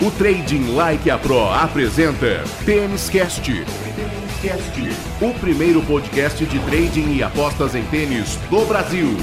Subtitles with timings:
[0.00, 3.50] O Trading Like a Pro apresenta Tênis Cast.
[5.20, 9.16] O primeiro podcast de trading e apostas em tênis do Brasil.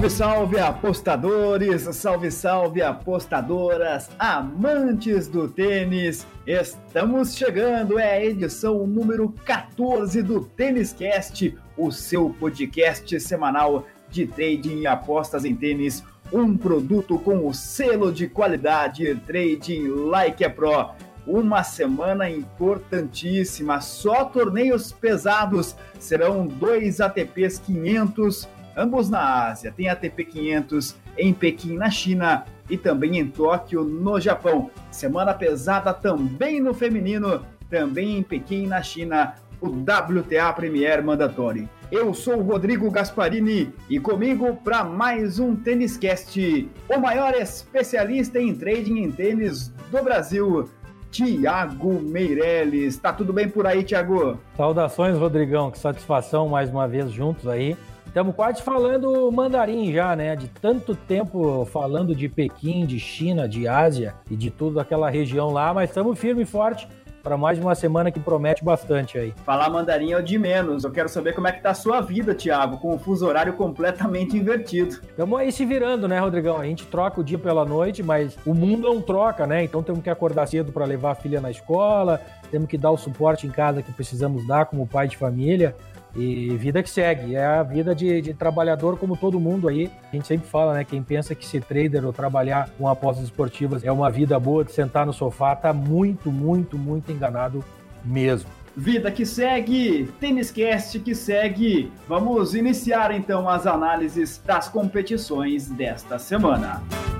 [0.00, 6.26] Salve, salve apostadores, salve, salve apostadoras, amantes do tênis.
[6.46, 14.26] Estamos chegando, é a edição número 14 do Tênis Cast, o seu podcast semanal de
[14.26, 20.48] trading e apostas em tênis, um produto com o selo de qualidade Trading Like a
[20.48, 20.92] Pro.
[21.26, 29.72] Uma semana importantíssima, só torneios pesados, serão dois ATPs 500 ambos na Ásia.
[29.74, 34.70] Tem ATP 500 em Pequim, na China, e também em Tóquio, no Japão.
[34.90, 41.68] Semana pesada também no feminino, também em Pequim, na China, o WTA Premier Mandatory.
[41.90, 48.40] Eu sou o Rodrigo Gasparini e comigo para mais um Tênis Cast, o maior especialista
[48.40, 50.70] em trading em tênis do Brasil,
[51.10, 52.96] Tiago Meirelles.
[52.96, 54.38] Tá tudo bem por aí, Tiago?
[54.56, 55.70] Saudações, Rodrigão.
[55.70, 57.76] Que satisfação mais uma vez juntos aí.
[58.10, 60.34] Estamos quase falando mandarim já, né?
[60.34, 65.52] De tanto tempo falando de Pequim, de China, de Ásia e de toda aquela região
[65.52, 66.88] lá, mas estamos firme e forte
[67.22, 69.32] para mais uma semana que promete bastante aí.
[69.44, 70.82] Falar mandarim é o de menos.
[70.82, 73.52] Eu quero saber como é que tá a sua vida, Thiago, com o fuso horário
[73.52, 74.94] completamente invertido.
[74.94, 76.58] Estamos aí se virando, né, Rodrigão?
[76.58, 79.62] A gente troca o dia pela noite, mas o mundo não troca, né?
[79.62, 82.96] Então temos que acordar cedo para levar a filha na escola, temos que dar o
[82.96, 85.76] suporte em casa que precisamos dar como pai de família.
[86.14, 89.90] E vida que segue, é a vida de, de, trabalhador como todo mundo aí.
[90.12, 90.84] A gente sempre fala, né?
[90.84, 94.72] Quem pensa que ser trader ou trabalhar com apostas esportivas é uma vida boa de
[94.72, 97.64] sentar no sofá, tá muito, muito, muito enganado
[98.04, 98.50] mesmo.
[98.76, 101.92] Vida que segue, Tênis Cast que segue.
[102.08, 106.82] Vamos iniciar então as análises das competições desta semana.
[106.90, 107.19] Match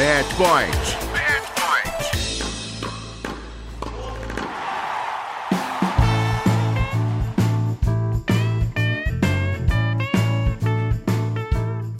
[0.00, 0.96] Match Point.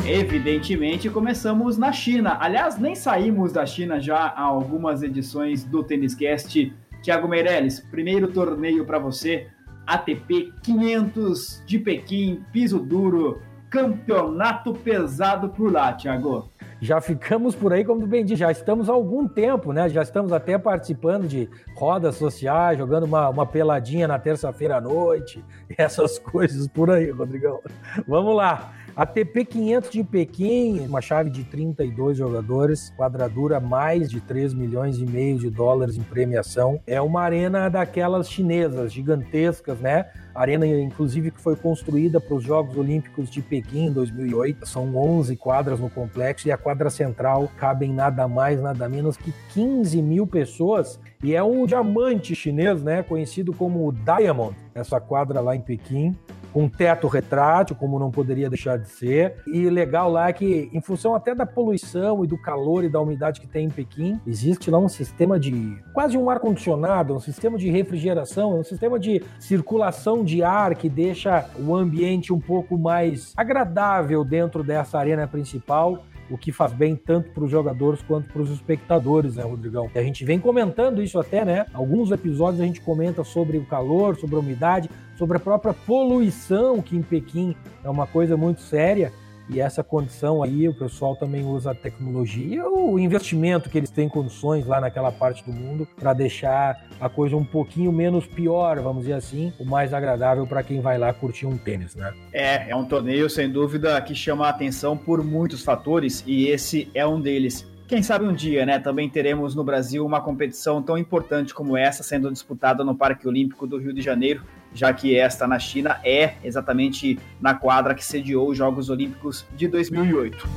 [0.09, 2.39] Evidentemente, começamos na China.
[2.41, 6.75] Aliás, nem saímos da China já há algumas edições do Tênis Cast.
[7.03, 9.49] Tiago Meirelles, primeiro torneio para você,
[9.87, 16.49] ATP 500 de Pequim, piso duro, campeonato pesado por lá, Tiago
[16.81, 19.89] já ficamos por aí, como bem disse, já estamos há algum tempo, né?
[19.89, 25.45] Já estamos até participando de rodas sociais, jogando uma, uma peladinha na terça-feira à noite,
[25.77, 27.61] essas coisas por aí, Rodrigão.
[28.09, 28.73] Vamos lá.
[29.01, 35.07] ATP 500 de Pequim, uma chave de 32 jogadores, quadradura mais de 3 milhões e
[35.07, 36.79] meio de dólares em premiação.
[36.87, 40.05] É uma arena daquelas chinesas, gigantescas, né?
[40.35, 44.69] Arena, inclusive, que foi construída para os Jogos Olímpicos de Pequim em 2008.
[44.69, 49.33] São 11 quadras no complexo e a quadra central cabem nada mais, nada menos que
[49.55, 51.01] 15 mil pessoas.
[51.23, 53.03] E é um diamante chinês, né?
[53.03, 56.17] Conhecido como o Diamond, essa quadra lá em Pequim
[56.53, 59.37] com teto retrátil, como não poderia deixar de ser.
[59.47, 63.01] E legal lá é que, em função até da poluição e do calor e da
[63.01, 67.57] umidade que tem em Pequim, existe lá um sistema de quase um ar-condicionado, um sistema
[67.57, 73.33] de refrigeração, um sistema de circulação de ar que deixa o ambiente um pouco mais
[73.37, 78.41] agradável dentro dessa arena principal o que faz bem tanto para os jogadores quanto para
[78.41, 79.91] os espectadores, né, Rodrigão?
[79.95, 81.67] E a gente vem comentando isso até, né?
[81.75, 86.81] Alguns episódios a gente comenta sobre o calor, sobre a umidade, sobre a própria poluição,
[86.81, 87.55] que em Pequim
[87.85, 89.13] é uma coisa muito séria.
[89.53, 94.09] E essa condição aí, o pessoal também usa a tecnologia, o investimento que eles têm
[94.09, 99.03] condições lá naquela parte do mundo para deixar a coisa um pouquinho menos pior, vamos
[99.03, 102.15] dizer assim, o mais agradável para quem vai lá curtir um tênis, né?
[102.33, 106.89] É, é um torneio sem dúvida que chama a atenção por muitos fatores e esse
[106.95, 107.69] é um deles.
[107.89, 112.05] Quem sabe um dia, né, também teremos no Brasil uma competição tão importante como essa
[112.05, 114.45] sendo disputada no Parque Olímpico do Rio de Janeiro,
[114.75, 119.69] já que esta na China é exatamente na quadra que sediou os Jogos Olímpicos de
[119.69, 120.49] 2008.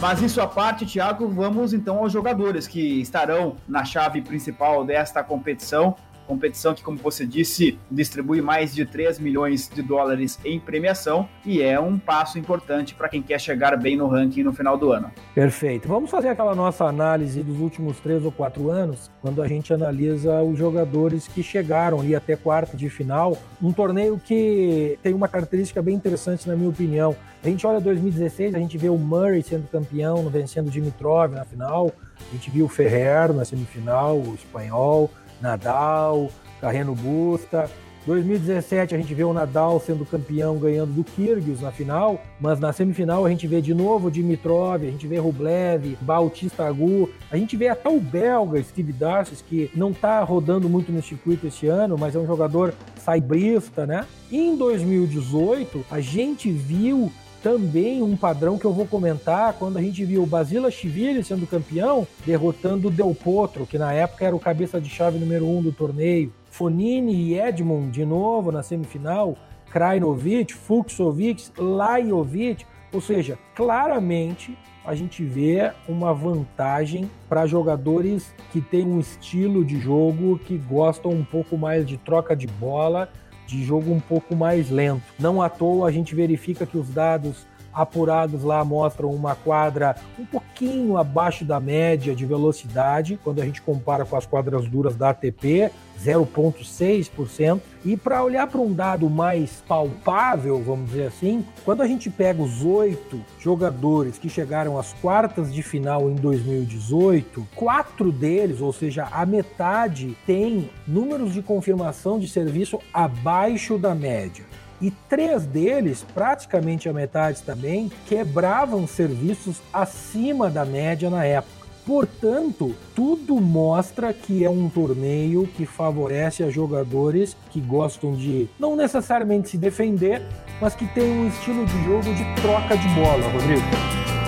[0.00, 5.22] Mas isso à parte, Thiago, vamos então aos jogadores que estarão na chave principal desta
[5.22, 5.94] competição
[6.30, 11.60] Competição que, como você disse, distribui mais de 3 milhões de dólares em premiação e
[11.60, 15.10] é um passo importante para quem quer chegar bem no ranking no final do ano.
[15.34, 15.88] Perfeito.
[15.88, 20.40] Vamos fazer aquela nossa análise dos últimos três ou quatro anos, quando a gente analisa
[20.40, 23.36] os jogadores que chegaram ali até quarta de final.
[23.60, 27.16] Um torneio que tem uma característica bem interessante, na minha opinião.
[27.42, 31.44] A gente olha 2016, a gente vê o Murray sendo campeão, vencendo o Dimitrov na
[31.44, 31.90] final.
[32.20, 37.70] A gente viu o Ferrer na semifinal, o espanhol, Nadal, Carreno Busta.
[38.06, 42.72] 2017 a gente vê o Nadal sendo campeão ganhando do Kyrgios na final, mas na
[42.72, 47.56] semifinal a gente vê de novo Dimitrov, a gente vê Rublev, Bautista Agu, a gente
[47.56, 51.98] vê até o belga Steve Darcis, que não está rodando muito no circuito esse ano,
[51.98, 54.06] mas é um jogador saibrista, né?
[54.32, 60.04] Em 2018 a gente viu também um padrão que eu vou comentar quando a gente
[60.04, 64.80] viu o Basilashvili sendo campeão, derrotando o Del Potro, que na época era o cabeça
[64.80, 66.32] de chave número um do torneio.
[66.50, 69.36] Fonini e Edmond de novo na semifinal,
[69.70, 78.84] Krajinovic, Fuxovic, Lajovic, ou seja, claramente a gente vê uma vantagem para jogadores que têm
[78.84, 83.08] um estilo de jogo que gostam um pouco mais de troca de bola,
[83.50, 85.02] de jogo um pouco mais lento.
[85.18, 90.24] Não à toa a gente verifica que os dados apurados lá mostram uma quadra um
[90.24, 95.10] pouquinho abaixo da média de velocidade, quando a gente compara com as quadras duras da
[95.10, 95.70] ATP,
[96.02, 97.60] 0,6%.
[97.84, 102.42] E para olhar para um dado mais palpável, vamos dizer assim, quando a gente pega
[102.42, 109.08] os oito jogadores que chegaram às quartas de final em 2018, quatro deles, ou seja,
[109.10, 114.44] a metade, tem números de confirmação de serviço abaixo da média
[114.80, 121.60] e três deles, praticamente a metade também, quebravam serviços acima da média na época.
[121.86, 128.76] Portanto, tudo mostra que é um torneio que favorece a jogadores que gostam de não
[128.76, 130.22] necessariamente se defender,
[130.60, 134.19] mas que tem um estilo de jogo de troca de bola, Rodrigo.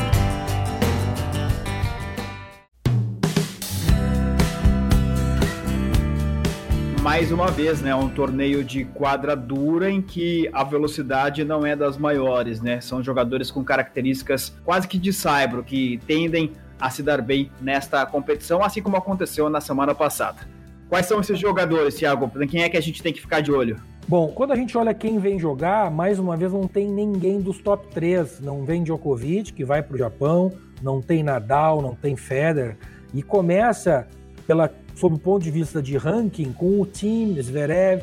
[7.12, 11.76] Mais uma vez, né, um torneio de quadra dura em que a velocidade não é
[11.76, 12.80] das maiores, né?
[12.80, 18.06] São jogadores com características quase que de saibro, que tendem a se dar bem nesta
[18.06, 20.38] competição, assim como aconteceu na semana passada.
[20.88, 22.30] Quais são esses jogadores, Thiago?
[22.48, 23.76] Quem é que a gente tem que ficar de olho?
[24.08, 27.58] Bom, quando a gente olha quem vem jogar, mais uma vez não tem ninguém dos
[27.58, 28.40] top 3.
[28.40, 30.50] Não vem Djokovic, que vai para o Japão,
[30.80, 32.78] não tem Nadal, não tem Federer.
[33.12, 34.08] E começa
[34.46, 38.02] pela sob o ponto de vista de ranking, com o Tim, Zverev,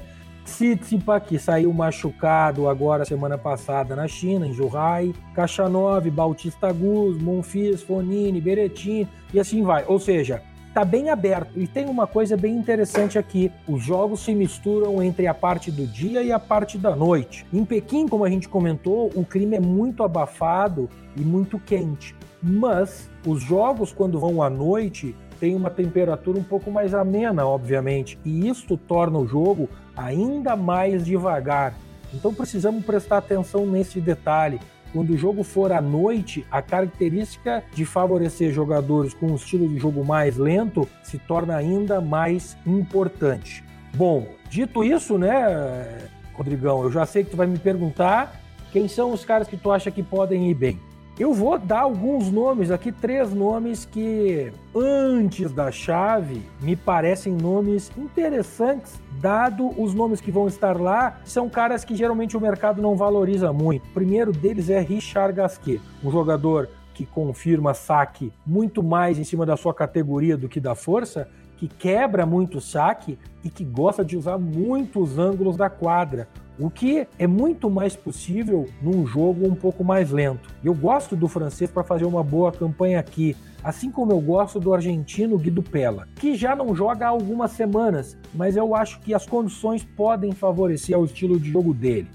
[0.49, 7.81] Tsitsipa, que saiu machucado agora semana passada na China, em Zhuhai, Kachanov, Bautista Guz, Monfils,
[7.83, 9.85] Fonini, Beretin e assim vai.
[9.87, 10.41] Ou seja,
[10.73, 11.51] tá bem aberto.
[11.55, 15.85] E tem uma coisa bem interessante aqui: os jogos se misturam entre a parte do
[15.85, 17.45] dia e a parte da noite.
[17.53, 22.15] Em Pequim, como a gente comentou, o clima é muito abafado e muito quente.
[22.41, 28.19] Mas os jogos, quando vão à noite, tem uma temperatura um pouco mais amena, obviamente,
[28.25, 31.73] e isto torna o jogo ainda mais devagar.
[32.13, 34.59] Então precisamos prestar atenção nesse detalhe.
[34.91, 39.77] Quando o jogo for à noite, a característica de favorecer jogadores com um estilo de
[39.77, 43.63] jogo mais lento se torna ainda mais importante.
[43.95, 49.11] Bom, dito isso, né, Rodrigão, eu já sei que tu vai me perguntar quem são
[49.11, 50.79] os caras que tu acha que podem ir bem.
[51.19, 57.91] Eu vou dar alguns nomes aqui, três nomes que antes da chave me parecem nomes
[57.97, 62.95] interessantes, dado os nomes que vão estar lá, são caras que geralmente o mercado não
[62.95, 63.83] valoriza muito.
[63.87, 69.45] O primeiro deles é Richard Gasquet, um jogador que confirma saque muito mais em cima
[69.45, 74.15] da sua categoria do que da força, que quebra muito saque e que gosta de
[74.15, 79.83] usar muitos ângulos da quadra o que é muito mais possível num jogo um pouco
[79.83, 80.49] mais lento.
[80.63, 84.73] Eu gosto do francês para fazer uma boa campanha aqui, assim como eu gosto do
[84.73, 89.25] argentino Guido Pella, que já não joga há algumas semanas, mas eu acho que as
[89.25, 92.09] condições podem favorecer o estilo de jogo dele.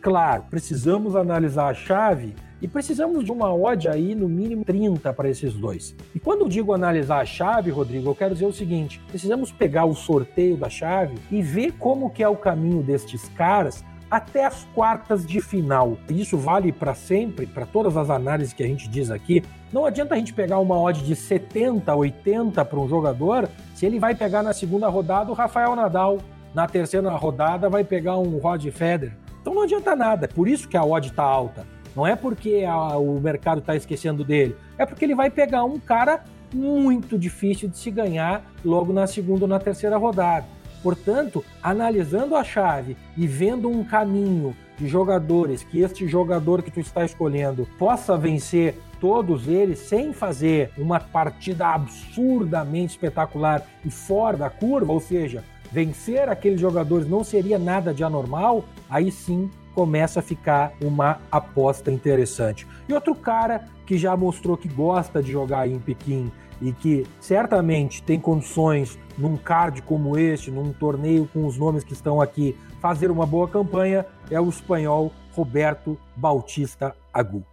[0.00, 5.28] Claro, precisamos analisar a chave e precisamos de uma odd aí no mínimo 30 para
[5.28, 5.94] esses dois.
[6.14, 9.84] E quando eu digo analisar a chave, Rodrigo, eu quero dizer o seguinte: precisamos pegar
[9.84, 14.64] o sorteio da chave e ver como que é o caminho destes caras até as
[14.74, 15.96] quartas de final.
[16.08, 19.42] Isso vale para sempre, para todas as análises que a gente diz aqui.
[19.72, 24.00] Não adianta a gente pegar uma odd de 70, 80 para um jogador, se ele
[24.00, 26.18] vai pegar na segunda rodada o Rafael Nadal,
[26.52, 29.16] na terceira rodada vai pegar um Rod Federer.
[29.40, 31.64] Então não adianta nada, é por isso que a odd está alta.
[31.94, 35.78] Não é porque a, o mercado está esquecendo dele, é porque ele vai pegar um
[35.78, 40.46] cara muito difícil de se ganhar logo na segunda ou na terceira rodada.
[40.82, 46.80] Portanto, analisando a chave e vendo um caminho de jogadores que este jogador que tu
[46.80, 54.50] está escolhendo possa vencer todos eles sem fazer uma partida absurdamente espetacular e fora da
[54.50, 60.22] curva, ou seja, vencer aqueles jogadores não seria nada de anormal, aí sim começa a
[60.22, 62.66] ficar uma aposta interessante.
[62.88, 68.02] E outro cara que já mostrou que gosta de jogar em Pequim e que certamente
[68.02, 73.10] tem condições num card como este, num torneio com os nomes que estão aqui, fazer
[73.10, 77.44] uma boa campanha é o espanhol Roberto Bautista Agu.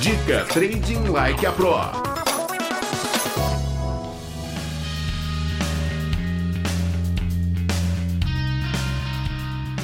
[0.00, 2.05] Dica Trading Like a Pro.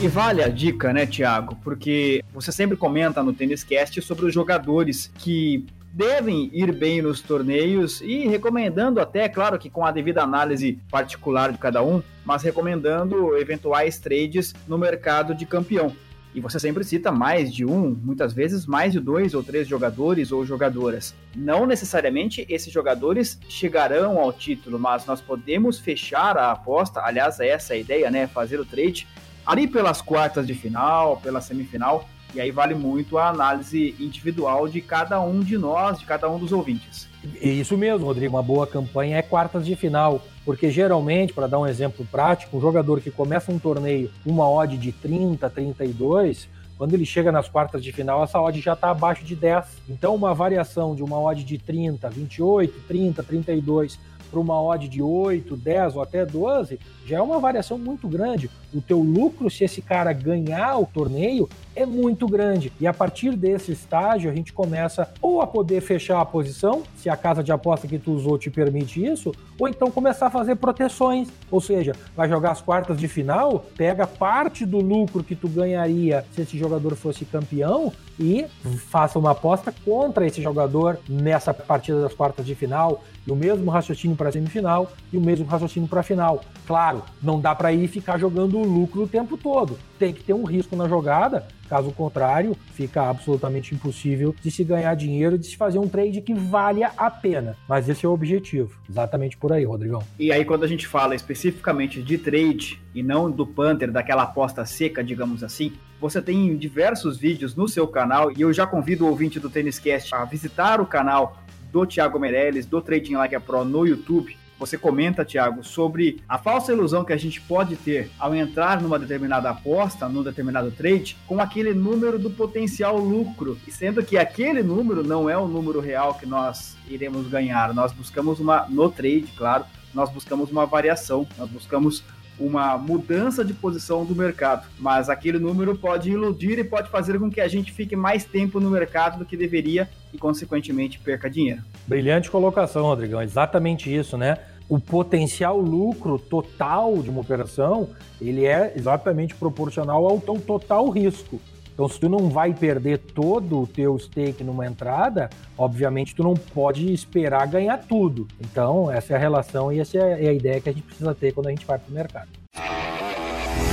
[0.02, 1.56] E vale a dica, né, Thiago?
[1.62, 7.20] Porque você sempre comenta no Tênis Cast sobre os jogadores que devem ir bem nos
[7.20, 12.42] torneios e recomendando até, claro que com a devida análise particular de cada um, mas
[12.42, 15.94] recomendando eventuais trades no mercado de campeão.
[16.34, 20.32] E você sempre cita mais de um, muitas vezes mais de dois ou três jogadores
[20.32, 21.14] ou jogadoras.
[21.36, 27.00] Não necessariamente esses jogadores chegarão ao título, mas nós podemos fechar a aposta.
[27.04, 28.26] Aliás, essa é a ideia, né?
[28.26, 29.06] Fazer o trade
[29.46, 34.80] ali pelas quartas de final, pela semifinal, e aí vale muito a análise individual de
[34.80, 37.08] cada um de nós, de cada um dos ouvintes.
[37.40, 38.34] Isso mesmo, Rodrigo.
[38.34, 42.60] Uma boa campanha é quartas de final, porque geralmente, para dar um exemplo prático, um
[42.60, 47.84] jogador que começa um torneio uma odd de 30, 32, quando ele chega nas quartas
[47.84, 49.64] de final, essa odd já está abaixo de 10.
[49.88, 54.00] Então, uma variação de uma odd de 30, 28, 30, 32
[54.32, 58.50] para uma odd de 8, 10 ou até 12, já é uma variação muito grande.
[58.72, 61.46] O teu lucro, se esse cara ganhar o torneio,
[61.76, 62.72] é muito grande.
[62.80, 67.10] E a partir desse estágio, a gente começa ou a poder fechar a posição, se
[67.10, 70.56] a casa de aposta que tu usou te permite isso, ou então começar a fazer
[70.56, 71.28] proteções.
[71.50, 76.24] Ou seja, vai jogar as quartas de final, pega parte do lucro que tu ganharia
[76.32, 78.46] se esse jogador fosse campeão e
[78.88, 83.70] faça uma aposta contra esse jogador nessa partida das quartas de final, e o mesmo
[83.70, 86.44] raciocínio para a semifinal e o mesmo raciocínio para a final.
[86.66, 89.78] Claro, não dá para ir ficar jogando o lucro o tempo todo.
[89.98, 94.94] Tem que ter um risco na jogada, caso contrário, fica absolutamente impossível de se ganhar
[94.94, 97.56] dinheiro, de se fazer um trade que valha a pena.
[97.68, 100.02] Mas esse é o objetivo, exatamente por aí, Rodrigão.
[100.18, 104.66] E aí, quando a gente fala especificamente de trade e não do Panther, daquela aposta
[104.66, 109.08] seca, digamos assim, você tem diversos vídeos no seu canal e eu já convido o
[109.08, 111.41] ouvinte do Tênis Cast a visitar o canal
[111.72, 114.36] do Thiago Meirelles, do Trading Like a Pro no YouTube.
[114.58, 118.96] Você comenta, Thiago, sobre a falsa ilusão que a gente pode ter ao entrar numa
[118.96, 124.62] determinada aposta, num determinado trade, com aquele número do potencial lucro, e sendo que aquele
[124.62, 127.74] número não é o número real que nós iremos ganhar.
[127.74, 132.04] Nós buscamos uma, no trade, claro, nós buscamos uma variação, nós buscamos
[132.38, 137.30] uma mudança de posição do mercado, mas aquele número pode iludir e pode fazer com
[137.30, 141.62] que a gente fique mais tempo no mercado do que deveria e, consequentemente, perca dinheiro.
[141.86, 143.22] Brilhante colocação, Rodrigão.
[143.22, 144.38] Exatamente isso, né?
[144.68, 151.40] O potencial lucro total de uma operação, ele é exatamente proporcional ao total risco.
[151.72, 156.34] Então, se tu não vai perder todo o teu stake numa entrada, obviamente tu não
[156.34, 158.28] pode esperar ganhar tudo.
[158.40, 161.32] Então, essa é a relação e essa é a ideia que a gente precisa ter
[161.32, 162.28] quando a gente vai para o mercado.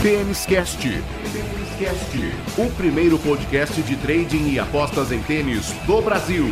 [0.02, 0.88] Têniscast.
[2.58, 6.46] O primeiro podcast de trading e apostas em tênis do Brasil.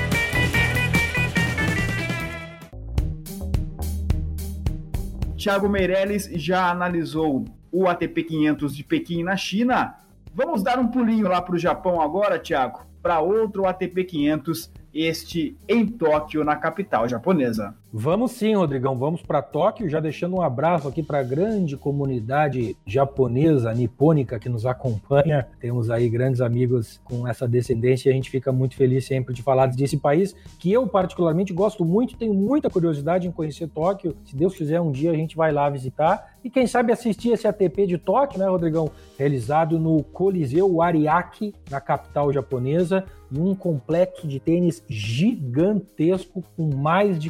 [5.36, 9.94] Thiago Meirelles já analisou o ATP 500 de Pequim na China.
[10.34, 15.56] Vamos dar um pulinho lá para o Japão agora, Thiago, para outro ATP 500 este
[15.68, 17.76] em Tóquio, na capital japonesa.
[17.98, 22.76] Vamos sim, Rodrigão, vamos para Tóquio, já deixando um abraço aqui para a grande comunidade
[22.84, 25.46] japonesa, nipônica que nos acompanha.
[25.58, 29.42] Temos aí grandes amigos com essa descendência e a gente fica muito feliz sempre de
[29.42, 34.14] falar desse país que eu particularmente gosto muito, tenho muita curiosidade em conhecer Tóquio.
[34.26, 37.48] Se Deus quiser, um dia a gente vai lá visitar e quem sabe assistir esse
[37.48, 38.88] ATP de Tóquio, né, Rodrigão?
[39.18, 47.18] Realizado no Coliseu Ariake, na capital japonesa, em um complexo de tênis gigantesco com mais
[47.18, 47.28] de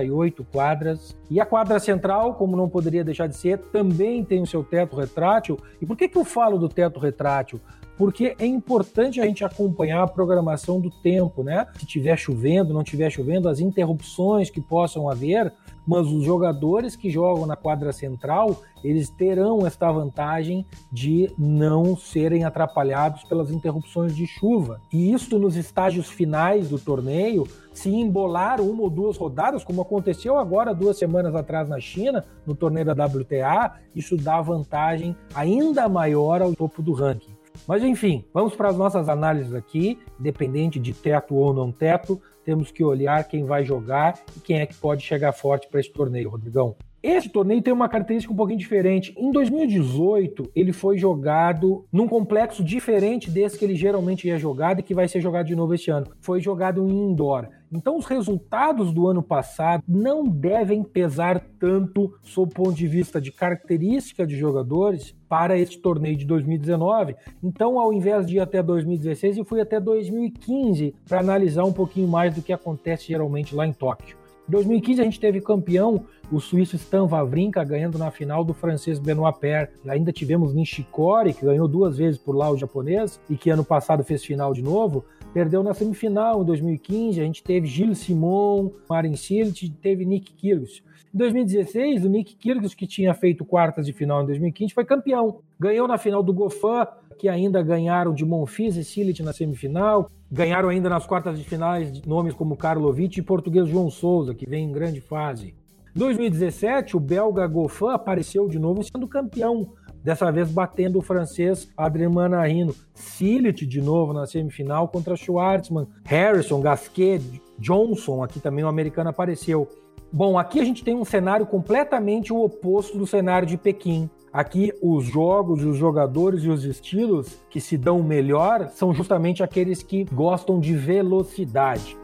[0.00, 1.16] 48 quadras.
[1.30, 4.96] E a quadra central, como não poderia deixar de ser, também tem o seu teto
[4.96, 5.58] retrátil.
[5.80, 7.60] E por que, que eu falo do teto retrátil?
[8.00, 11.66] porque é importante a gente acompanhar a programação do tempo, né?
[11.78, 15.52] Se tiver chovendo, não tiver chovendo, as interrupções que possam haver,
[15.90, 22.44] mas os jogadores que jogam na quadra central, eles terão esta vantagem de não serem
[22.44, 24.80] atrapalhados pelas interrupções de chuva.
[24.92, 27.44] E isso nos estágios finais do torneio,
[27.74, 32.54] se embolar uma ou duas rodadas, como aconteceu agora duas semanas atrás na China, no
[32.54, 37.34] torneio da WTA, isso dá vantagem ainda maior ao topo do ranking.
[37.66, 42.70] Mas enfim, vamos para as nossas análises aqui, independente de teto ou não teto, temos
[42.70, 46.30] que olhar quem vai jogar e quem é que pode chegar forte para esse torneio,
[46.30, 46.76] Rodrigão.
[47.02, 49.14] Esse torneio tem uma característica um pouquinho diferente.
[49.16, 54.82] Em 2018, ele foi jogado num complexo diferente desse que ele geralmente ia jogado e
[54.82, 56.06] que vai ser jogado de novo este ano.
[56.20, 57.48] Foi jogado em indoor.
[57.72, 63.20] Então, os resultados do ano passado não devem pesar tanto sob o ponto de vista
[63.20, 67.14] de característica de jogadores para este torneio de 2019.
[67.42, 72.08] Então, ao invés de ir até 2016, eu fui até 2015 para analisar um pouquinho
[72.08, 74.20] mais do que acontece geralmente lá em Tóquio.
[74.48, 78.98] Em 2015 a gente teve campeão o suíço Stan Wawrinka ganhando na final do francês
[78.98, 79.70] Benoit Paire.
[79.86, 84.02] Ainda tivemos Nishikori, que ganhou duas vezes por lá o japonês e que ano passado
[84.02, 85.04] fez final de novo.
[85.32, 87.20] Perdeu na semifinal em 2015.
[87.20, 90.82] A gente teve Gilles Simon, Marin Cilic, teve Nick Kyrgios.
[91.14, 95.40] Em 2016, o Nick Kyrgios, que tinha feito quartas de final em 2015, foi campeão.
[95.58, 100.10] Ganhou na final do Goffin, que ainda ganharam de Monfils e Cilic na semifinal.
[100.30, 104.64] Ganharam ainda nas quartas de finais nomes como Karlovic e português João Souza, que vem
[104.64, 105.54] em grande fase.
[105.94, 111.68] Em 2017, o belga Goffin apareceu de novo sendo campeão, dessa vez batendo o francês
[111.76, 112.74] Adrien Manarino.
[112.94, 117.22] Cilic de novo na semifinal contra Schwartzman, Harrison, Gasquet,
[117.58, 119.68] Johnson, aqui também o americano apareceu.
[120.12, 124.10] Bom, aqui a gente tem um cenário completamente o oposto do cenário de Pequim.
[124.32, 129.82] Aqui, os jogos, os jogadores e os estilos que se dão melhor são justamente aqueles
[129.82, 131.96] que gostam de velocidade.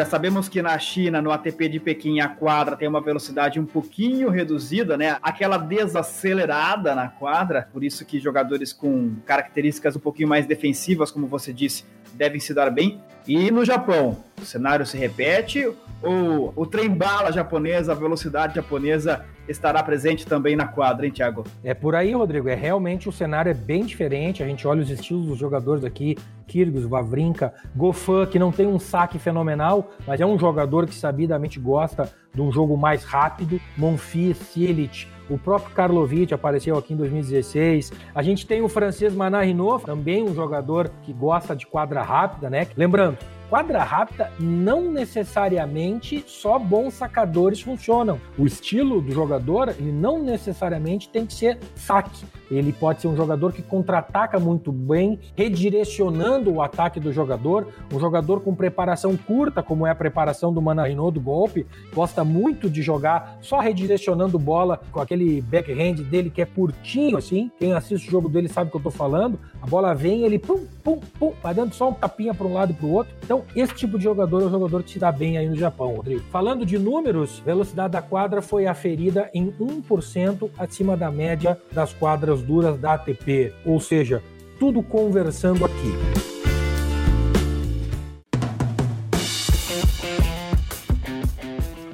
[0.00, 3.66] Já sabemos que na China, no ATP de Pequim, a quadra tem uma velocidade um
[3.66, 5.18] pouquinho reduzida, né?
[5.20, 11.26] Aquela desacelerada na quadra, por isso que jogadores com características um pouquinho mais defensivas, como
[11.26, 11.84] você disse,
[12.14, 12.98] devem se dar bem.
[13.28, 15.70] E no Japão, o cenário se repete,
[16.02, 21.44] ou o trem bala japonesa, a velocidade japonesa estará presente também na quadra, hein, Thiago?
[21.64, 22.48] É por aí, Rodrigo.
[22.48, 24.42] É realmente o cenário é bem diferente.
[24.42, 28.78] A gente olha os estilos dos jogadores aqui, Kyrgios, Vavrinka, Gofan, que não tem um
[28.78, 33.60] saque fenomenal, mas é um jogador que sabidamente gosta de um jogo mais rápido.
[33.76, 37.92] Monfils, Silic, o próprio Karlovic apareceu aqui em 2016.
[38.14, 42.66] A gente tem o francês Manarino, também um jogador que gosta de quadra rápida, né?
[42.76, 43.16] Lembrando,
[43.50, 48.20] quadra rápida, não necessariamente só bons sacadores funcionam.
[48.38, 52.24] O estilo do jogador, ele não necessariamente tem que ser saque.
[52.48, 57.68] Ele pode ser um jogador que contra-ataca muito bem, redirecionando o ataque do jogador.
[57.92, 62.68] Um jogador com preparação curta, como é a preparação do Manarino do golpe, gosta muito
[62.68, 67.50] de jogar só redirecionando bola com aquele backhand dele que é curtinho assim.
[67.58, 69.38] Quem assiste o jogo dele sabe o que eu tô falando.
[69.62, 72.72] A bola vem, ele pum, pum, pum, vai dando só um tapinha para um lado
[72.72, 73.14] e para o outro.
[73.22, 75.56] Então então, esse tipo de jogador é o jogador que se dá bem aí no
[75.56, 76.22] Japão, Rodrigo.
[76.30, 82.42] Falando de números, velocidade da quadra foi aferida em 1% acima da média das quadras
[82.42, 83.52] duras da ATP.
[83.64, 84.22] Ou seja,
[84.58, 85.92] tudo conversando aqui.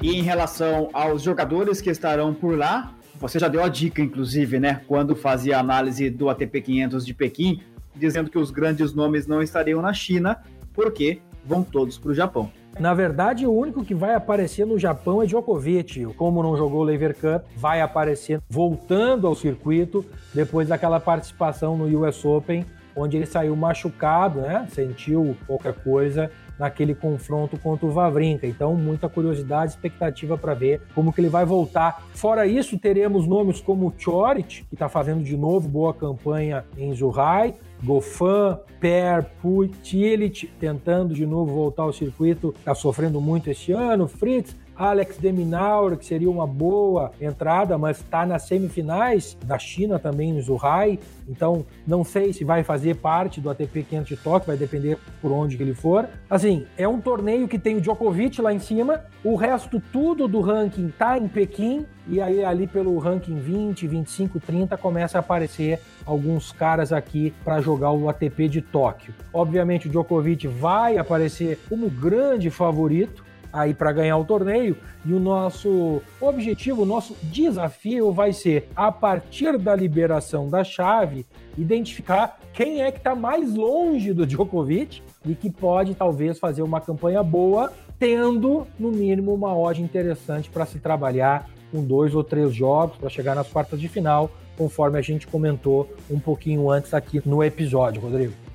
[0.01, 4.59] E em relação aos jogadores que estarão por lá, você já deu a dica, inclusive,
[4.59, 4.81] né?
[4.87, 7.61] Quando fazia a análise do ATP 500 de Pequim,
[7.95, 10.37] dizendo que os grandes nomes não estariam na China,
[10.77, 12.51] porque vão todos para o Japão.
[12.79, 16.05] Na verdade, o único que vai aparecer no Japão é Djokovic.
[16.15, 22.03] Como não jogou o Lever Cup, vai aparecer voltando ao circuito depois daquela participação no
[22.03, 22.63] US Open,
[22.95, 24.67] onde ele saiu machucado, né?
[24.69, 26.29] Sentiu qualquer coisa
[26.59, 28.45] naquele confronto contra o Vavrinca.
[28.45, 32.03] Então, muita curiosidade, expectativa para ver como que ele vai voltar.
[32.13, 36.93] Fora isso, teremos nomes como o Chorit, que está fazendo de novo boa campanha em
[36.93, 43.71] Zurrai, Gofan, Per, Pui, Tillich, tentando de novo voltar ao circuito, está sofrendo muito este
[43.71, 49.97] ano, Fritz, Alex Deminaur, que seria uma boa entrada, mas está nas semifinais da China
[49.97, 50.99] também, no Zhuhai.
[51.27, 55.31] Então, não sei se vai fazer parte do ATP 500 de Tóquio, vai depender por
[55.31, 56.07] onde que ele for.
[56.29, 60.39] Assim, é um torneio que tem o Djokovic lá em cima, o resto tudo do
[60.39, 65.81] ranking tá em Pequim, e aí ali pelo ranking 20, 25, 30 começa a aparecer
[66.05, 69.13] alguns caras aqui para jogar o ATP de Tóquio.
[69.33, 73.25] Obviamente o Djokovic vai aparecer como grande favorito,
[73.57, 74.77] aí para ganhar o torneio.
[75.05, 81.25] E o nosso objetivo, o nosso desafio vai ser, a partir da liberação da chave,
[81.57, 86.79] identificar quem é que está mais longe do Djokovic e que pode talvez fazer uma
[86.79, 92.53] campanha boa, tendo no mínimo uma odd interessante para se trabalhar com dois ou três
[92.53, 97.21] jogos para chegar nas quartas de final, conforme a gente comentou um pouquinho antes aqui
[97.25, 98.46] no episódio, Rodrigo.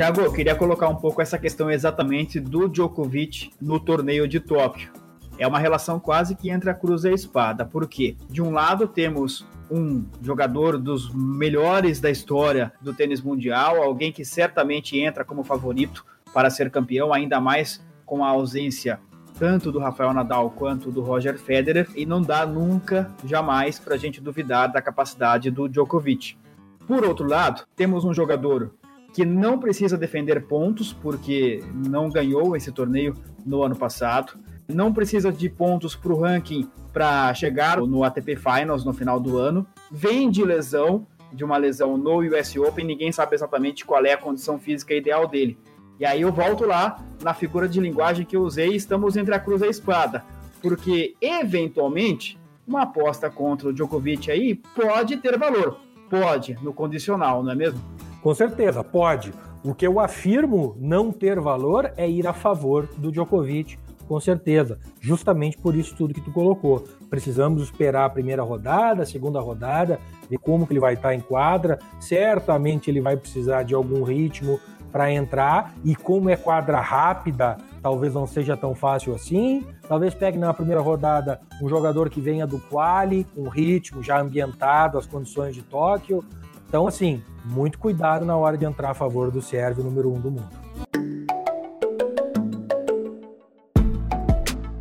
[0.00, 4.90] Thiago, eu queria colocar um pouco essa questão exatamente do Djokovic no torneio de Tóquio.
[5.36, 8.88] É uma relação quase que entre a cruz e a espada, porque de um lado
[8.88, 15.44] temos um jogador dos melhores da história do tênis mundial, alguém que certamente entra como
[15.44, 18.98] favorito para ser campeão, ainda mais com a ausência
[19.38, 23.98] tanto do Rafael Nadal quanto do Roger Federer, e não dá nunca, jamais, para a
[23.98, 26.38] gente duvidar da capacidade do Djokovic.
[26.86, 28.79] Por outro lado, temos um jogador
[29.12, 34.38] que não precisa defender pontos, porque não ganhou esse torneio no ano passado.
[34.68, 39.36] Não precisa de pontos para o ranking para chegar no ATP Finals no final do
[39.36, 39.66] ano.
[39.90, 44.18] Vem de lesão, de uma lesão no US Open, ninguém sabe exatamente qual é a
[44.18, 45.58] condição física ideal dele.
[45.98, 49.38] E aí eu volto lá na figura de linguagem que eu usei, estamos entre a
[49.38, 50.24] cruz e a espada,
[50.62, 57.52] porque eventualmente uma aposta contra o Djokovic aí pode ter valor, pode, no condicional, não
[57.52, 57.80] é mesmo?
[58.22, 59.32] Com certeza, pode.
[59.62, 63.78] O que eu afirmo não ter valor é ir a favor do Djokovic,
[64.08, 64.78] com certeza.
[65.00, 66.84] Justamente por isso tudo que tu colocou.
[67.08, 71.20] Precisamos esperar a primeira rodada, a segunda rodada, ver como que ele vai estar em
[71.20, 71.78] quadra.
[72.00, 74.58] Certamente ele vai precisar de algum ritmo
[74.90, 79.64] para entrar e como é quadra rápida, talvez não seja tão fácil assim.
[79.86, 84.98] Talvez pegue na primeira rodada um jogador que venha do quali, com ritmo já ambientado
[84.98, 86.24] às condições de Tóquio.
[86.68, 90.30] Então, assim, muito cuidado na hora de entrar a favor do Sérvio número um do
[90.30, 90.70] mundo.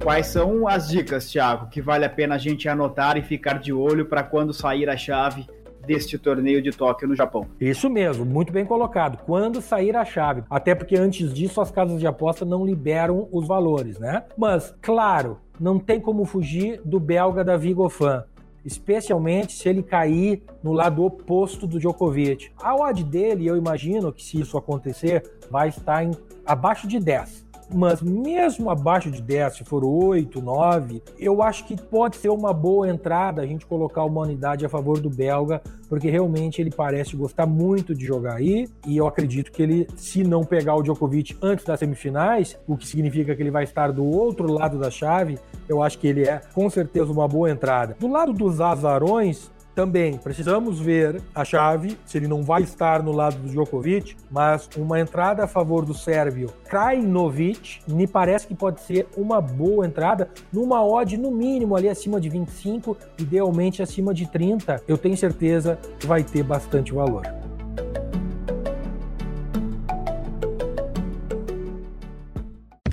[0.03, 3.71] Quais são as dicas, Thiago, que vale a pena a gente anotar e ficar de
[3.71, 5.45] olho para quando sair a chave
[5.85, 7.45] deste torneio de Tóquio no Japão?
[7.59, 9.17] Isso mesmo, muito bem colocado.
[9.25, 13.47] Quando sair a chave, até porque antes disso as casas de aposta não liberam os
[13.47, 14.23] valores, né?
[14.37, 18.23] Mas, claro, não tem como fugir do belga Davi Goffin
[18.69, 22.51] especialmente se ele cair no lado oposto do Djokovic.
[22.61, 26.11] A odd dele, eu imagino que se isso acontecer, vai estar em
[26.45, 31.79] abaixo de 10 mas mesmo abaixo de 10, se for 8, 9, eu acho que
[31.79, 36.09] pode ser uma boa entrada a gente colocar uma unidade a favor do belga, porque
[36.09, 40.43] realmente ele parece gostar muito de jogar aí, e eu acredito que ele, se não
[40.43, 44.51] pegar o Djokovic antes das semifinais, o que significa que ele vai estar do outro
[44.51, 47.95] lado da chave, eu acho que ele é com certeza uma boa entrada.
[47.99, 53.13] Do lado dos azarões, também precisamos ver a chave, se ele não vai estar no
[53.13, 58.81] lado do Djokovic, mas uma entrada a favor do sérvio Krajinovic me parece que pode
[58.81, 64.27] ser uma boa entrada numa odd no mínimo ali acima de 25, idealmente acima de
[64.27, 64.83] 30.
[64.85, 67.23] Eu tenho certeza que vai ter bastante valor.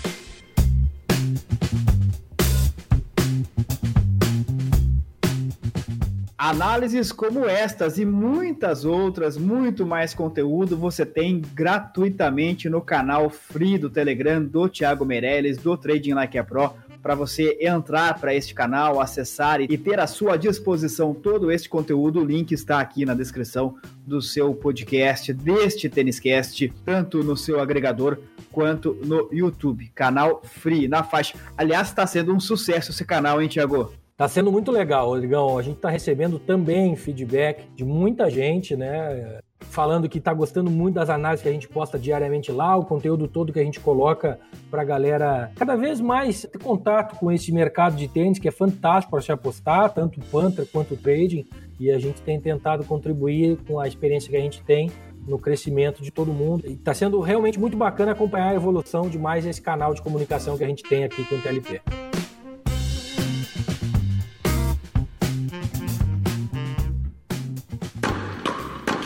[6.38, 13.80] Análises como estas e muitas outras, muito mais conteúdo você tem gratuitamente no canal free
[13.80, 18.55] do Telegram do Thiago Meirelles, do Trading Like a Pro para você entrar para este
[18.55, 22.19] canal, acessar e ter à sua disposição todo este conteúdo.
[22.19, 23.75] O link está aqui na descrição
[24.07, 28.17] do seu podcast, deste Têniscast, tanto no seu agregador
[28.51, 29.91] quanto no YouTube.
[29.93, 31.37] Canal free, na faixa.
[31.55, 33.93] Aliás, está sendo um sucesso esse canal, hein, Tiago?
[34.17, 35.59] Tá sendo muito legal, Rodrigão.
[35.59, 39.41] A gente está recebendo também feedback de muita gente, né?
[39.69, 43.28] Falando que está gostando muito das análises que a gente posta diariamente lá, o conteúdo
[43.28, 44.39] todo que a gente coloca
[44.71, 48.51] para a galera cada vez mais ter contato com esse mercado de tênis, que é
[48.51, 51.45] fantástico para se apostar, tanto o Panther quanto o trading.
[51.80, 54.89] E a gente tem tentado contribuir com a experiência que a gente tem
[55.28, 56.65] no crescimento de todo mundo.
[56.65, 60.63] Está sendo realmente muito bacana acompanhar a evolução de mais esse canal de comunicação que
[60.63, 61.82] a gente tem aqui com o TLP.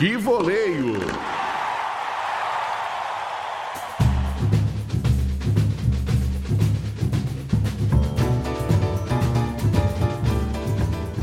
[0.00, 0.94] Que voleio!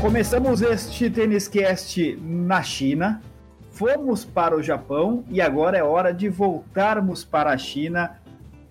[0.00, 3.20] Começamos este Tênis Cast na China,
[3.72, 8.20] fomos para o Japão e agora é hora de voltarmos para a China.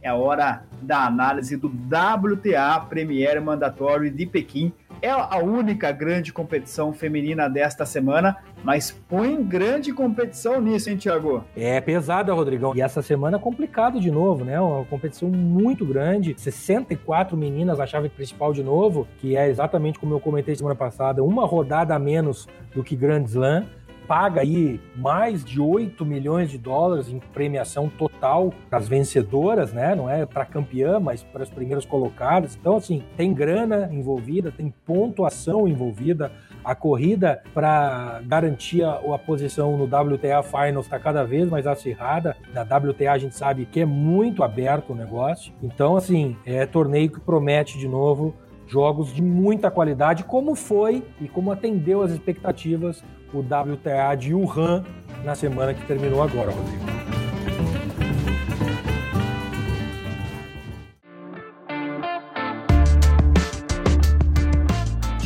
[0.01, 6.93] É hora da análise do WTA Premier Mandatório de Pequim é a única grande competição
[6.93, 11.43] feminina desta semana, mas põe grande competição nisso, hein, Thiago?
[11.55, 12.73] É pesada, Rodrigão.
[12.75, 14.60] E essa semana é complicado de novo, né?
[14.60, 16.36] Uma competição muito grande.
[16.38, 21.23] 64 meninas na chave principal de novo, que é exatamente como eu comentei semana passada,
[21.23, 23.65] uma rodada a menos do que Grand Slam
[24.07, 29.93] paga aí mais de 8 milhões de dólares em premiação total para as vencedoras, né?
[29.95, 32.55] Não é para campeã, mas para as primeiras colocadas.
[32.55, 36.31] Então, assim, tem grana envolvida, tem pontuação envolvida.
[36.63, 42.35] A corrida para garantir a, a, posição no WTA Finals está cada vez mais acirrada.
[42.53, 45.53] Na WTA a gente sabe que é muito aberto o negócio.
[45.61, 48.33] Então, assim, é torneio que promete de novo
[48.67, 53.03] jogos de muita qualidade, como foi e como atendeu as expectativas
[53.34, 54.84] o WTA de Wuhan
[55.23, 56.97] na semana que terminou agora, Rodrigo.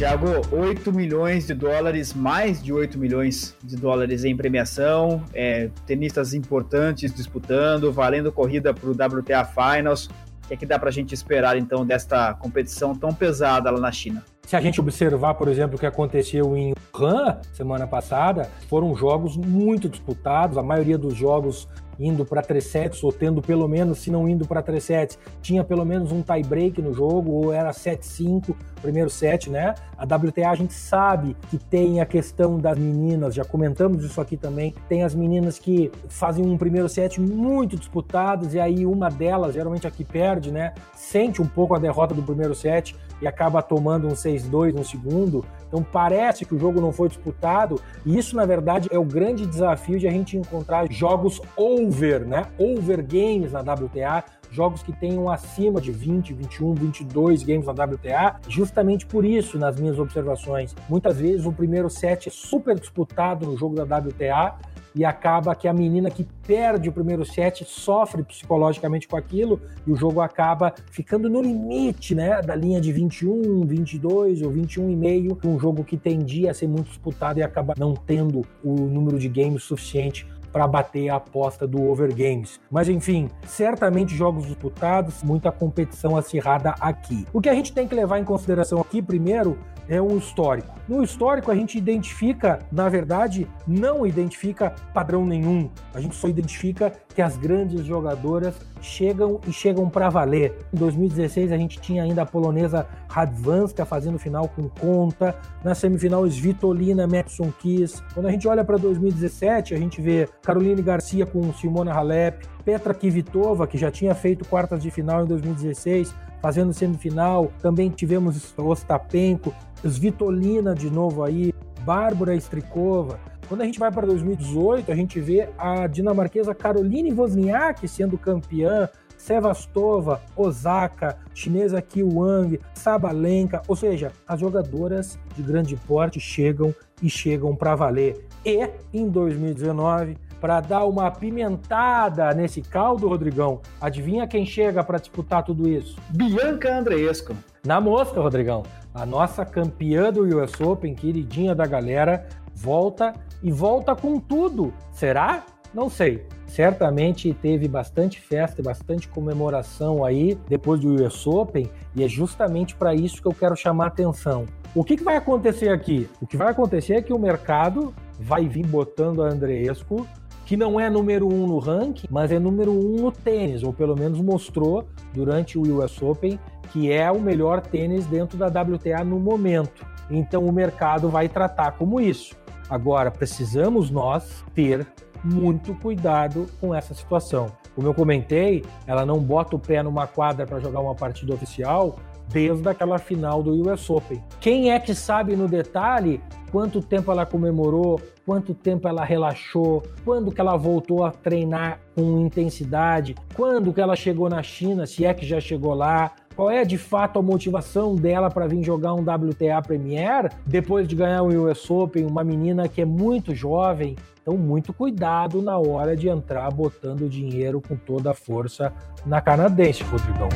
[0.01, 6.33] Tiago, 8 milhões de dólares, mais de 8 milhões de dólares em premiação, é, tenistas
[6.33, 10.09] importantes disputando, valendo corrida para o WTA Finals.
[10.43, 13.79] O que, é que dá para a gente esperar então desta competição tão pesada lá
[13.79, 14.23] na China?
[14.45, 19.37] Se a gente observar, por exemplo, o que aconteceu em Wuhan semana passada, foram jogos
[19.37, 21.67] muito disputados, a maioria dos jogos
[21.99, 25.63] indo para 3 sets, ou tendo pelo menos, se não indo para 3 sets, tinha
[25.63, 29.75] pelo menos um tie break no jogo, ou era 7-5, primeiro set, né?
[29.95, 34.35] A WTA a gente sabe que tem a questão das meninas, já comentamos isso aqui
[34.35, 39.53] também, tem as meninas que fazem um primeiro set muito disputado, e aí uma delas,
[39.53, 40.73] geralmente a que perde, né?
[40.95, 45.45] Sente um pouco a derrota do primeiro set e acaba tomando um 6-2 no segundo.
[45.67, 49.45] Então parece que o jogo não foi disputado, e isso na verdade é o grande
[49.45, 52.47] desafio de a gente encontrar jogos over, né?
[52.57, 58.35] Over games na WTA, jogos que tenham acima de 20, 21, 22 games na WTA,
[58.47, 60.75] justamente por isso, nas minhas observações.
[60.89, 64.55] Muitas vezes o primeiro set é super disputado no jogo da WTA
[64.93, 69.91] e acaba que a menina que perde o primeiro set sofre psicologicamente com aquilo e
[69.91, 74.95] o jogo acaba ficando no limite, né, da linha de 21, 22 ou 21 e
[74.95, 79.17] meio, um jogo que tendia a ser muito disputado e acaba não tendo o número
[79.17, 82.59] de games suficiente para bater a aposta do Over Games.
[82.69, 87.25] Mas enfim, certamente jogos disputados, muita competição acirrada aqui.
[87.33, 90.73] O que a gente tem que levar em consideração aqui, primeiro, é um histórico.
[90.87, 95.69] No histórico, a gente identifica, na verdade, não identifica padrão nenhum.
[95.93, 100.57] A gente só identifica que as grandes jogadoras chegam e chegam para valer.
[100.73, 105.35] Em 2016, a gente tinha ainda a polonesa Radwanska fazendo final com conta.
[105.63, 108.01] Na semifinal, Svitolina, Madison Kiss.
[108.13, 112.93] Quando a gente olha para 2017, a gente vê Caroline Garcia com Simona Halep, Petra
[112.93, 117.51] Kvitova, que já tinha feito quartas de final em 2016, fazendo semifinal.
[117.61, 123.19] Também tivemos Ostapenko, Svitolina de novo aí, Bárbara Strikova.
[123.47, 128.87] Quando a gente vai para 2018, a gente vê a dinamarquesa Caroline Wozniak sendo campeã,
[129.17, 136.73] Sevastova, Osaka, chinesa Qi Wang, Sabalenka, ou seja, as jogadoras de grande porte chegam
[137.03, 138.25] e chegam para valer.
[138.43, 145.43] E em 2019, para dar uma apimentada nesse caldo, Rodrigão, adivinha quem chega para disputar
[145.43, 145.95] tudo isso?
[146.09, 147.35] Bianca Andreesco.
[147.63, 148.63] Na mosca, Rodrigão.
[148.91, 154.73] A nossa campeã do US Open, queridinha da galera, volta e volta com tudo.
[154.91, 155.45] Será?
[155.71, 156.25] Não sei.
[156.47, 162.75] Certamente teve bastante festa e bastante comemoração aí depois do US Open, e é justamente
[162.75, 164.45] para isso que eu quero chamar a atenção.
[164.73, 166.09] O que, que, vai acontecer aqui?
[166.19, 170.07] O que vai acontecer é que o mercado vai vir botando a Andreesco
[170.45, 173.95] que não é número um no ranking, mas é número um no tênis, ou pelo
[173.95, 176.39] menos mostrou durante o US Open
[176.71, 179.85] que é o melhor tênis dentro da WTA no momento.
[180.09, 182.35] Então o mercado vai tratar como isso.
[182.69, 184.87] Agora, precisamos nós ter
[185.23, 187.47] muito cuidado com essa situação.
[187.75, 191.97] Como eu comentei, ela não bota o pé numa quadra para jogar uma partida oficial
[192.31, 194.23] desde aquela final do US Open.
[194.39, 200.31] Quem é que sabe no detalhe quanto tempo ela comemorou, quanto tempo ela relaxou, quando
[200.31, 205.13] que ela voltou a treinar com intensidade, quando que ela chegou na China, se é
[205.13, 209.01] que já chegou lá, qual é de fato a motivação dela para vir jogar um
[209.01, 213.95] WTA Premier depois de ganhar o US Open, uma menina que é muito jovem.
[214.21, 218.71] Então, muito cuidado na hora de entrar botando dinheiro com toda a força
[219.03, 220.29] na canadense, Rodrigão.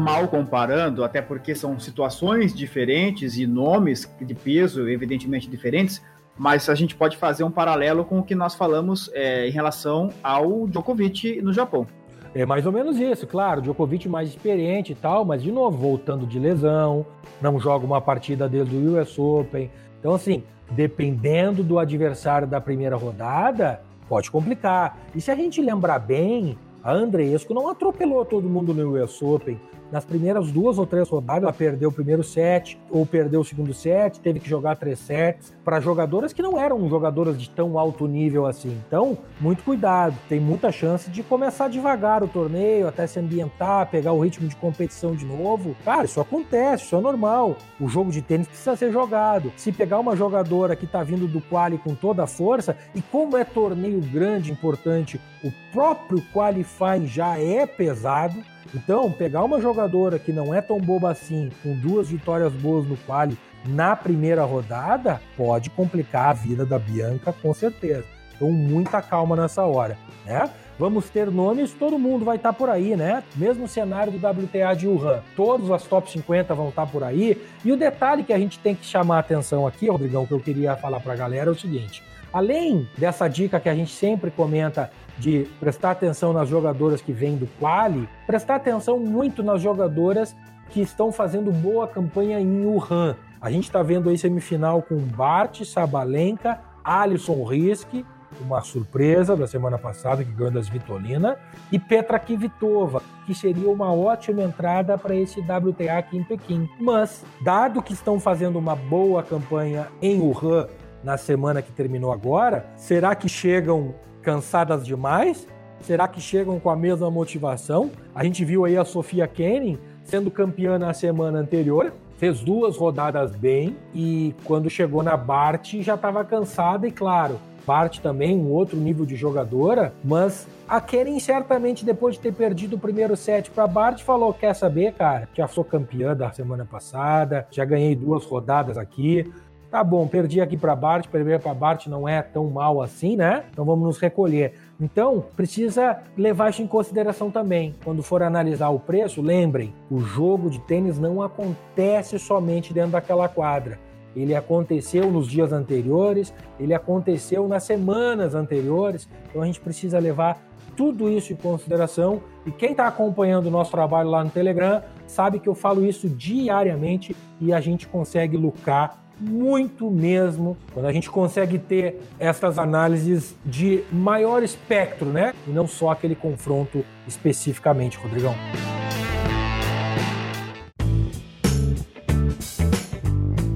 [0.00, 6.02] Mal comparando, até porque são situações diferentes e nomes de peso, evidentemente, diferentes,
[6.36, 10.08] mas a gente pode fazer um paralelo com o que nós falamos é, em relação
[10.22, 11.86] ao Djokovic no Japão.
[12.34, 13.60] É mais ou menos isso, claro.
[13.60, 17.04] Djokovic mais experiente e tal, mas de novo, voltando de lesão,
[17.40, 19.70] não joga uma partida desde o US Open.
[19.98, 24.96] Então, assim, dependendo do adversário da primeira rodada, pode complicar.
[25.14, 29.60] E se a gente lembrar bem, a Andreesco não atropelou todo mundo no US Open
[29.90, 33.72] nas primeiras duas ou três rodadas, ela perdeu o primeiro set ou perdeu o segundo
[33.72, 38.06] set, teve que jogar três sets para jogadoras que não eram jogadoras de tão alto
[38.06, 38.80] nível assim.
[38.86, 44.12] Então, muito cuidado, tem muita chance de começar devagar o torneio, até se ambientar, pegar
[44.12, 45.76] o ritmo de competição de novo.
[45.84, 47.56] Cara, isso acontece, isso é normal.
[47.80, 49.52] O jogo de tênis precisa ser jogado.
[49.56, 53.36] Se pegar uma jogadora que está vindo do quali com toda a força, e como
[53.36, 58.42] é torneio grande, importante, o próprio qualifying já é pesado,
[58.74, 62.96] então, pegar uma jogadora que não é tão boba assim, com duas vitórias boas no
[62.98, 68.04] quali na primeira rodada, pode complicar a vida da Bianca com certeza.
[68.34, 70.48] Então, muita calma nessa hora, né?
[70.78, 73.22] Vamos ter nomes, todo mundo vai estar por aí, né?
[73.36, 77.38] Mesmo cenário do WTA de Wuhan, todos as top 50 vão estar por aí.
[77.62, 80.40] E o detalhe que a gente tem que chamar a atenção aqui, Rodrigão, que eu
[80.40, 82.02] queria falar para a galera é o seguinte:
[82.32, 87.36] além dessa dica que a gente sempre comenta de prestar atenção nas jogadoras que vêm
[87.36, 90.34] do quali, prestar atenção muito nas jogadoras
[90.70, 93.14] que estão fazendo boa campanha em Wuhan.
[93.40, 98.04] A gente está vendo aí semifinal com Bart, Sabalenka, Alisson Riske,
[98.40, 101.36] uma surpresa da semana passada que ganhou das Vitolina,
[101.70, 106.68] e Petra Kvitova, que seria uma ótima entrada para esse WTA aqui em Pequim.
[106.80, 110.68] Mas, dado que estão fazendo uma boa campanha em Wuhan
[111.02, 115.46] na semana que terminou agora, será que chegam cansadas demais?
[115.80, 117.90] Será que chegam com a mesma motivação?
[118.14, 123.34] A gente viu aí a Sofia Kenin sendo campeã na semana anterior, fez duas rodadas
[123.34, 128.76] bem e quando chegou na Bart já estava cansada e claro, Bart também um outro
[128.76, 133.66] nível de jogadora, mas a Kenin certamente depois de ter perdido o primeiro set para
[133.66, 135.28] Bart falou: "Quer saber, cara?
[135.34, 139.32] Já sou campeã da semana passada, já ganhei duas rodadas aqui,
[139.70, 143.44] Tá bom, perdi aqui para Bart, perder para Bart não é tão mal assim, né?
[143.52, 144.54] Então vamos nos recolher.
[144.80, 147.76] Então, precisa levar isso em consideração também.
[147.84, 153.28] Quando for analisar o preço, lembrem, o jogo de tênis não acontece somente dentro daquela
[153.28, 153.78] quadra.
[154.16, 160.42] Ele aconteceu nos dias anteriores, ele aconteceu nas semanas anteriores, então a gente precisa levar
[160.76, 162.20] tudo isso em consideração.
[162.44, 166.08] E quem está acompanhando o nosso trabalho lá no Telegram sabe que eu falo isso
[166.08, 173.36] diariamente e a gente consegue lucrar muito mesmo, quando a gente consegue ter essas análises
[173.44, 175.34] de maior espectro, né?
[175.46, 178.34] E não só aquele confronto especificamente, Rodrigão.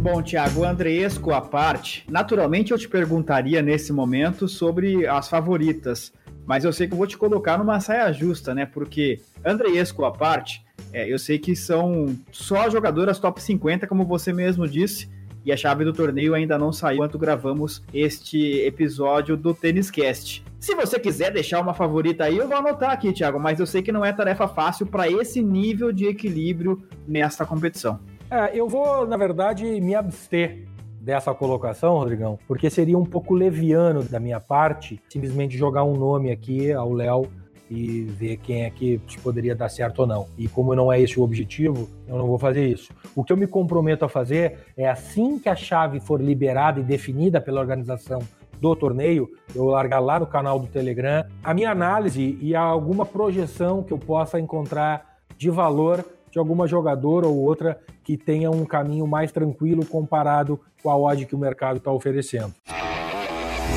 [0.03, 6.13] Bom, Tiago, Andreesco à parte, naturalmente eu te perguntaria nesse momento sobre as favoritas,
[6.45, 8.67] mas eu sei que eu vou te colocar numa saia justa, né?
[8.67, 14.31] Porque Andreesco à parte, é, eu sei que são só jogadoras top 50, como você
[14.31, 15.09] mesmo disse,
[15.45, 20.45] e a chave do torneio ainda não saiu enquanto gravamos este episódio do Tênis Cast.
[20.59, 23.83] Se você quiser deixar uma favorita aí, eu vou anotar aqui, Thiago, mas eu sei
[23.83, 28.01] que não é tarefa fácil para esse nível de equilíbrio nesta competição.
[28.31, 30.67] É, eu vou, na verdade, me abster
[30.99, 36.31] dessa colocação, Rodrigão, porque seria um pouco leviano da minha parte simplesmente jogar um nome
[36.31, 37.29] aqui ao Léo
[37.75, 40.27] e ver quem é que poderia dar certo ou não.
[40.39, 42.93] E como não é esse o objetivo, eu não vou fazer isso.
[43.15, 46.85] O que eu me comprometo a fazer é assim que a chave for liberada e
[46.85, 48.21] definida pela organização
[48.61, 53.83] do torneio, eu largar lá no canal do Telegram a minha análise e alguma projeção
[53.83, 59.07] que eu possa encontrar de valor de alguma jogadora ou outra que tenha um caminho
[59.07, 62.53] mais tranquilo comparado com a odd que o mercado está oferecendo.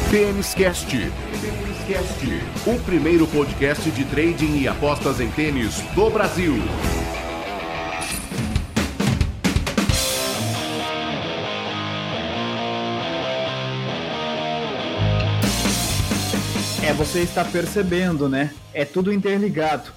[0.09, 0.87] Tênis Cast.
[2.67, 6.53] Cast, o primeiro podcast de trading e apostas em tênis do Brasil.
[16.83, 18.53] É, você está percebendo, né?
[18.73, 19.91] É tudo interligado.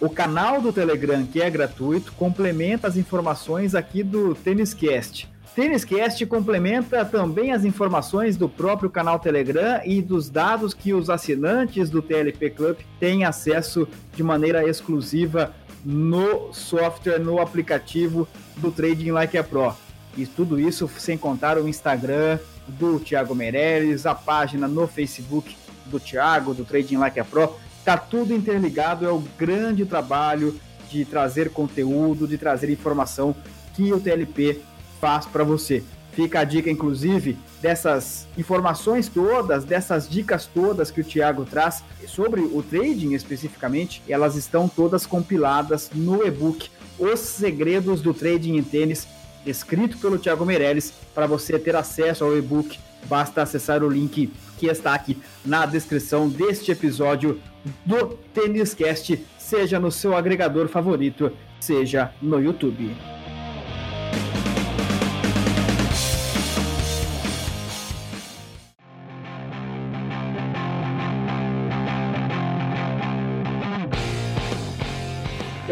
[0.00, 5.33] O canal do Telegram, que é gratuito, complementa as informações aqui do Têniscast.
[5.54, 11.88] Têniscast complementa também as informações do próprio canal Telegram e dos dados que os assinantes
[11.88, 18.26] do TLP Club têm acesso de maneira exclusiva no software, no aplicativo
[18.56, 19.74] do Trading Like a Pro.
[20.16, 26.00] E tudo isso sem contar o Instagram do Thiago Meirelles, a página no Facebook do
[26.00, 27.54] Thiago, do Trading Like a Pro.
[27.84, 30.58] Tá tudo interligado, é o grande trabalho
[30.90, 33.36] de trazer conteúdo, de trazer informação
[33.74, 34.60] que o TLP
[35.04, 35.82] faz para você.
[36.14, 42.40] Fica a dica, inclusive, dessas informações todas, dessas dicas todas que o Thiago traz sobre
[42.40, 49.06] o trading especificamente, elas estão todas compiladas no e-book Os Segredos do Trading em Tênis,
[49.44, 50.94] escrito pelo Thiago Meirelles.
[51.14, 56.30] Para você ter acesso ao e-book, basta acessar o link que está aqui na descrição
[56.30, 57.38] deste episódio
[57.84, 61.30] do Têniscast, seja no seu agregador favorito,
[61.60, 63.13] seja no YouTube.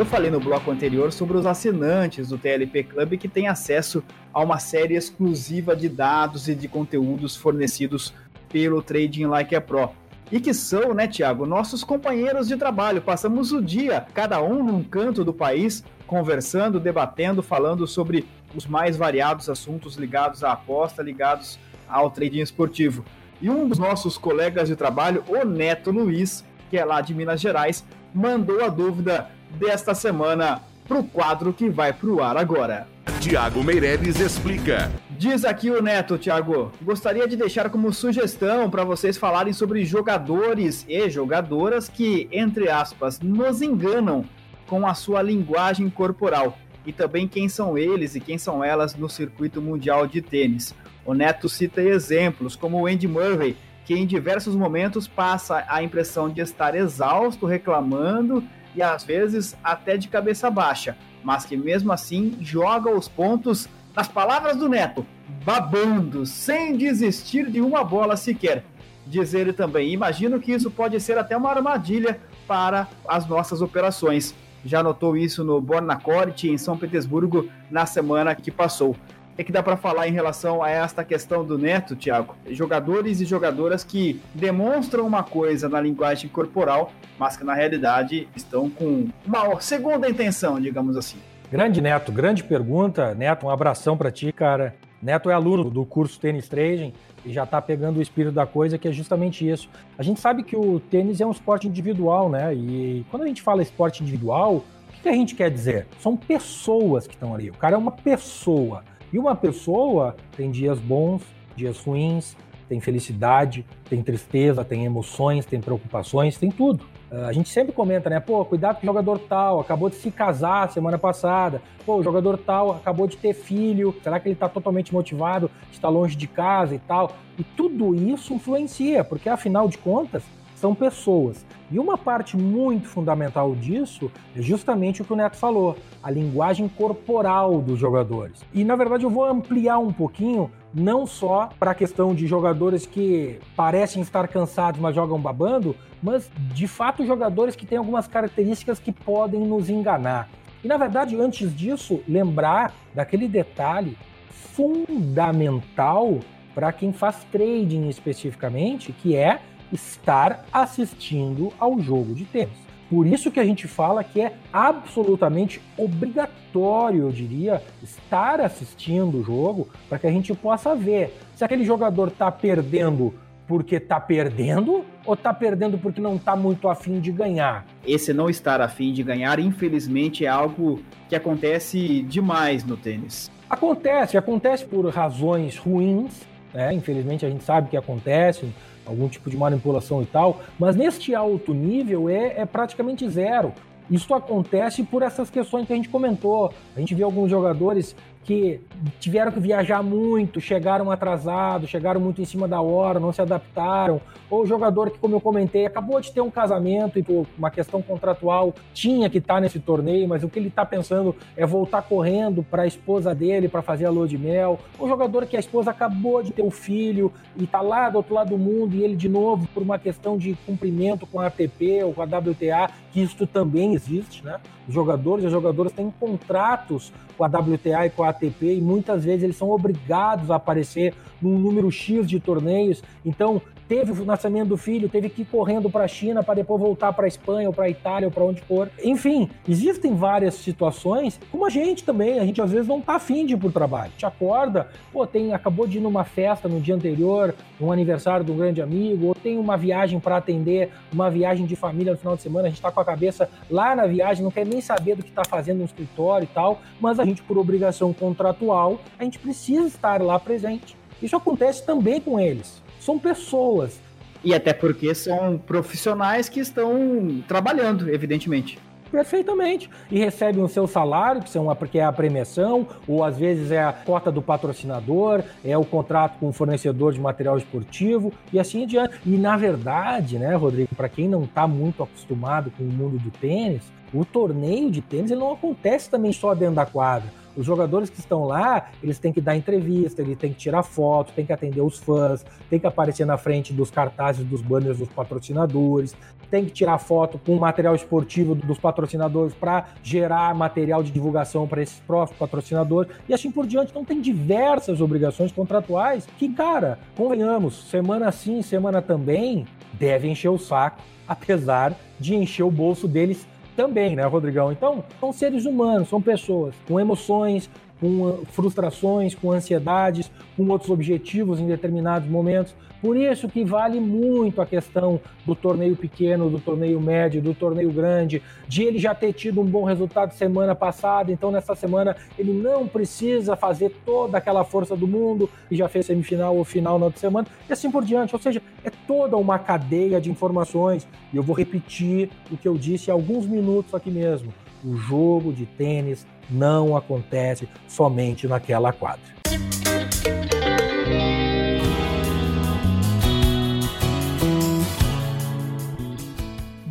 [0.03, 4.03] Eu falei no bloco anterior sobre os assinantes do TLP Club que têm acesso
[4.35, 8.13] a uma série exclusiva de dados e de conteúdos fornecidos
[8.49, 9.91] pelo Trading Like a Pro.
[10.33, 13.01] E que são, né, Tiago, nossos companheiros de trabalho.
[13.01, 18.27] Passamos o dia, cada um num canto do país, conversando, debatendo, falando sobre
[18.57, 23.05] os mais variados assuntos ligados à aposta, ligados ao trading esportivo.
[23.41, 27.41] E um dos nossos colegas de trabalho, o Neto Luiz, que é lá de Minas
[27.41, 32.87] Gerais, mandou a dúvida desta semana para o quadro que vai para o ar agora.
[33.21, 34.91] Tiago Meirelles explica.
[35.11, 36.73] Diz aqui o Neto, Tiago.
[36.83, 43.21] Gostaria de deixar como sugestão para vocês falarem sobre jogadores e jogadoras que, entre aspas,
[43.21, 44.25] nos enganam
[44.67, 49.09] com a sua linguagem corporal e também quem são eles e quem são elas no
[49.09, 50.75] circuito mundial de tênis.
[51.05, 56.29] O Neto cita exemplos como o Andy Murray, que em diversos momentos passa a impressão
[56.29, 58.43] de estar exausto, reclamando
[58.75, 64.09] e às vezes até de cabeça baixa, mas que mesmo assim joga os pontos, nas
[64.09, 65.07] palavras do Neto,
[65.45, 68.65] babando, sem desistir de uma bola sequer.
[69.07, 74.35] Diz ele também: imagino que isso pode ser até uma armadilha para as nossas operações.
[74.65, 78.97] Já notou isso no Bornacorit em São Petersburgo na semana que passou.
[79.37, 82.37] Que, que dá para falar em relação a esta questão do Neto, Thiago?
[82.51, 88.69] Jogadores e jogadoras que demonstram uma coisa na linguagem corporal, mas que na realidade estão
[88.69, 91.19] com uma segunda intenção, digamos assim.
[91.51, 93.15] Grande Neto, grande pergunta.
[93.15, 94.75] Neto, um abração para ti, cara.
[95.03, 96.93] Neto é aluno do curso Tênis Trading
[97.25, 99.69] e já está pegando o espírito da coisa, que é justamente isso.
[99.99, 102.55] A gente sabe que o tênis é um esporte individual, né?
[102.55, 105.87] E quando a gente fala esporte individual, o que a gente quer dizer?
[105.99, 107.51] São pessoas que estão ali.
[107.51, 108.85] O cara é uma pessoa.
[109.13, 111.23] E uma pessoa tem dias bons,
[111.55, 112.35] dias ruins,
[112.69, 116.85] tem felicidade, tem tristeza, tem emoções, tem preocupações, tem tudo.
[117.11, 118.19] Uh, a gente sempre comenta, né?
[118.19, 121.61] Pô, cuidado com o jogador tal, acabou de se casar semana passada.
[121.85, 123.95] Pô, o jogador tal acabou de ter filho.
[124.03, 127.13] Será que ele está totalmente motivado, está longe de casa e tal?
[127.39, 130.23] E tudo isso influencia, porque afinal de contas,
[130.57, 131.45] são pessoas.
[131.73, 136.69] E uma parte muito fundamental disso é justamente o que o Neto falou, a linguagem
[136.69, 138.45] corporal dos jogadores.
[138.53, 142.85] E na verdade eu vou ampliar um pouquinho, não só para a questão de jogadores
[142.85, 148.79] que parecem estar cansados, mas jogam babando, mas de fato jogadores que têm algumas características
[148.79, 150.29] que podem nos enganar.
[150.63, 153.97] E na verdade, antes disso, lembrar daquele detalhe
[154.29, 156.19] fundamental
[156.55, 159.41] para quem faz trading especificamente, que é
[159.73, 162.73] estar assistindo ao jogo de tênis.
[162.93, 169.25] Por isso que a gente fala que é absolutamente obrigatório, eu diria, estar assistindo o
[169.25, 173.15] jogo para que a gente possa ver se aquele jogador está perdendo
[173.47, 177.67] porque está perdendo ou está perdendo porque não está muito afim de ganhar?
[177.87, 183.31] Esse não estar afim de ganhar, infelizmente, é algo que acontece demais no tênis.
[183.49, 186.23] Acontece, acontece por razões ruins,
[186.55, 186.73] né?
[186.73, 188.53] Infelizmente a gente sabe que acontece,
[188.87, 193.53] algum tipo de manipulação e tal, mas neste alto nível é, é praticamente zero.
[193.91, 196.53] Isso acontece por essas questões que a gente comentou.
[196.75, 198.61] A gente vê alguns jogadores que
[199.01, 204.01] tiveram que viajar muito, chegaram atrasados, chegaram muito em cima da hora, não se adaptaram,
[204.31, 207.83] ou jogador que, como eu comentei, acabou de ter um casamento e por uma questão
[207.83, 212.43] contratual tinha que estar nesse torneio, mas o que ele está pensando é voltar correndo
[212.43, 215.71] para a esposa dele para fazer a lua de mel, ou jogador que a esposa
[215.71, 218.97] acabou de ter um filho e está lá do outro lado do mundo e ele
[218.97, 223.03] de novo por uma questão de cumprimento com a ATP ou com a WTA, que
[223.03, 224.39] isso também existe, né?
[224.67, 228.61] Os jogadores e as jogadoras têm contratos com a WTA e com a ATP e
[228.61, 232.83] muitas vezes eles são obrigados a aparecer num número X de torneios.
[233.05, 233.43] Então,
[233.73, 236.93] teve o nascimento do filho, teve que ir correndo para a China para depois voltar
[236.93, 238.71] para a Espanha ou para a Itália ou para onde for.
[238.85, 243.25] Enfim, existem várias situações, como a gente também, a gente às vezes não tá afim
[243.25, 243.91] de ir pro trabalho.
[243.97, 248.31] Te acorda, pô, tem, acabou de ir numa festa no dia anterior, um aniversário de
[248.31, 252.15] um grande amigo, ou tem uma viagem para atender, uma viagem de família no final
[252.15, 254.97] de semana, a gente tá com a cabeça lá na viagem, não quer nem saber
[254.97, 259.05] do que tá fazendo no escritório e tal, mas a gente, por obrigação contratual, a
[259.05, 260.77] gente precisa estar lá presente.
[261.03, 263.81] Isso acontece também com eles são pessoas.
[264.25, 268.59] E até porque são profissionais que estão trabalhando, evidentemente.
[268.91, 269.71] Perfeitamente.
[269.91, 273.65] E recebem o seu salário, que, são, que é a premiação, ou às vezes é
[273.65, 278.63] a cota do patrocinador, é o contrato com o fornecedor de material esportivo e assim
[278.63, 279.01] em diante.
[279.05, 283.11] E na verdade, né, Rodrigo, para quem não está muito acostumado com o mundo do
[283.11, 283.63] tênis,
[283.95, 287.99] o torneio de tênis ele não acontece também só dentro da quadra os jogadores que
[287.99, 291.61] estão lá, eles têm que dar entrevista, eles têm que tirar foto, têm que atender
[291.61, 295.97] os fãs, têm que aparecer na frente dos cartazes, dos banners dos patrocinadores,
[296.31, 301.47] tem que tirar foto com o material esportivo dos patrocinadores para gerar material de divulgação
[301.47, 303.71] para esses próprios patrocinadores e assim por diante.
[303.71, 310.39] Então tem diversas obrigações contratuais que, cara, convenhamos, semana sim, semana também, deve encher o
[310.39, 313.27] saco, apesar de encher o bolso deles
[313.57, 314.53] também, né, Rodrigão?
[314.53, 317.49] Então, são seres humanos, são pessoas com emoções,
[317.81, 322.55] com frustrações, com ansiedades, com outros objetivos em determinados momentos.
[322.83, 327.71] Por isso que vale muito a questão do torneio pequeno, do torneio médio, do torneio
[327.71, 332.33] grande, de ele já ter tido um bom resultado semana passada, então nessa semana ele
[332.33, 336.87] não precisa fazer toda aquela força do mundo e já fez semifinal ou final na
[336.87, 338.17] outra semana, e assim por diante.
[338.17, 340.85] Ou seja, é toda uma cadeia de informações.
[341.13, 344.35] E eu vou repetir o que eu disse há alguns minutos aqui mesmo.
[344.65, 349.22] O jogo de tênis não acontece somente naquela quadra.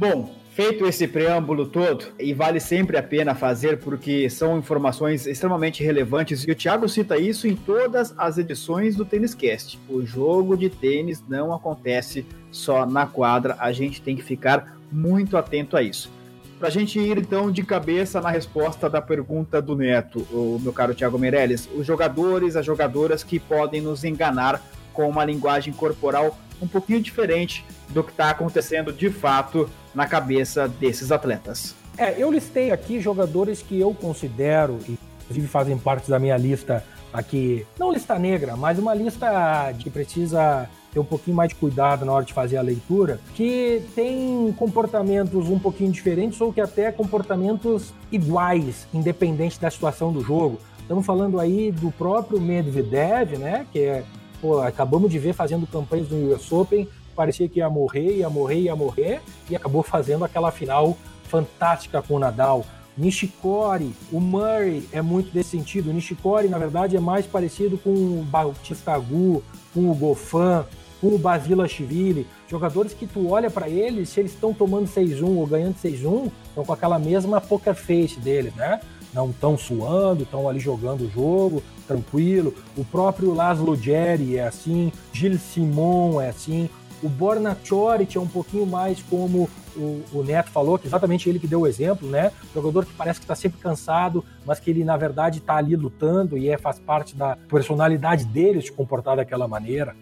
[0.01, 5.83] Bom, feito esse preâmbulo todo, e vale sempre a pena fazer porque são informações extremamente
[5.83, 9.79] relevantes, e o Thiago cita isso em todas as edições do Tênis Cast.
[9.87, 15.37] O jogo de tênis não acontece só na quadra, a gente tem que ficar muito
[15.37, 16.09] atento a isso.
[16.57, 20.73] Para a gente ir então de cabeça na resposta da pergunta do Neto, o meu
[20.73, 24.59] caro Thiago Meirelles, os jogadores, as jogadoras que podem nos enganar
[24.93, 30.67] com uma linguagem corporal um pouquinho diferente do que está acontecendo de fato na cabeça
[30.67, 31.75] desses atletas.
[31.97, 36.83] É, eu listei aqui jogadores que eu considero, e inclusive fazem parte da minha lista
[37.11, 42.05] aqui, não lista negra, mas uma lista que precisa ter um pouquinho mais de cuidado
[42.05, 46.91] na hora de fazer a leitura, que tem comportamentos um pouquinho diferentes ou que até
[46.91, 50.59] comportamentos iguais, independente da situação do jogo.
[50.79, 53.65] Estamos falando aí do próprio Medvedev, né?
[53.71, 54.03] Que é,
[54.41, 58.61] pô, acabamos de ver fazendo campanhas no US Open, parecia que ia morrer, ia morrer,
[58.61, 62.65] ia morrer, e acabou fazendo aquela final fantástica com o Nadal.
[62.97, 65.89] Nishikori, o Murray é muito desse sentido.
[65.89, 69.41] O Nishikori, na verdade, é mais parecido com o Bautista Agu,
[69.73, 70.65] com o Gofan,
[70.99, 75.47] com o Basilashvili, jogadores que tu olha para eles, se eles estão tomando 6-1 ou
[75.47, 78.79] ganhando 6-1, estão com aquela mesma poker face deles, né?
[79.13, 82.53] Não estão suando, estão ali jogando o jogo, tranquilo.
[82.77, 86.69] O próprio Laszlo Jerry é assim, Gil Simon é assim,
[87.03, 91.39] o Borna Choric é um pouquinho mais como o, o, Neto falou, que exatamente ele
[91.39, 92.31] que deu o exemplo, né?
[92.53, 96.37] Jogador que parece que está sempre cansado, mas que ele, na verdade, está ali lutando
[96.37, 99.95] e é, faz parte da personalidade dele se comportar daquela maneira.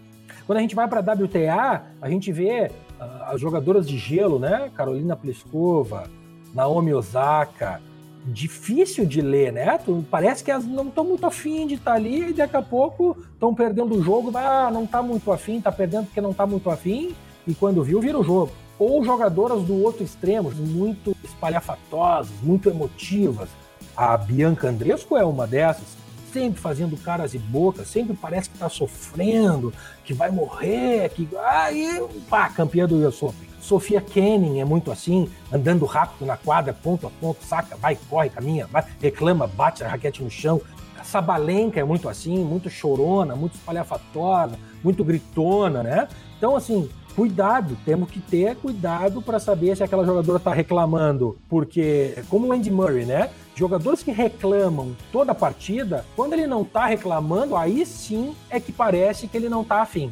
[0.46, 4.38] Quando a gente vai para a WTA, a gente vê uh, as jogadoras de gelo,
[4.38, 4.70] né?
[4.74, 6.10] Carolina Pliskova,
[6.52, 7.80] Naomi Osaka.
[8.26, 9.78] Difícil de ler, né?
[9.78, 12.62] Tu, parece que elas não estão muito afim de estar tá ali e daqui a
[12.62, 14.30] pouco estão perdendo o jogo.
[14.36, 17.14] Ah, não está muito afim, está perdendo porque não está muito afim.
[17.46, 18.52] E quando viu, vira o jogo.
[18.78, 23.48] Ou jogadoras do outro extremo, muito espalhafatosas, muito emotivas.
[23.96, 25.96] A Bianca Andresco é uma dessas
[26.32, 29.72] sempre fazendo caras e bocas, sempre parece que está sofrendo,
[30.04, 31.28] que vai morrer, que.
[31.38, 33.50] Aí, pá, campeã do US Open.
[33.60, 38.30] Sofia Kenning é muito assim, andando rápido na quadra, ponto a ponto, saca, vai, corre,
[38.30, 40.60] caminha, vai, reclama, bate a raquete no chão.
[41.04, 46.08] Sabalenka é muito assim, muito chorona, muito espalhafatosa, muito gritona, né?
[46.36, 52.16] Então, assim, cuidado, temos que ter cuidado para saber se aquela jogadora está reclamando, porque,
[52.28, 53.30] como o Andy Murray, né?
[53.60, 58.72] Jogadores que reclamam toda a partida, quando ele não está reclamando, aí sim é que
[58.72, 60.10] parece que ele não está afim,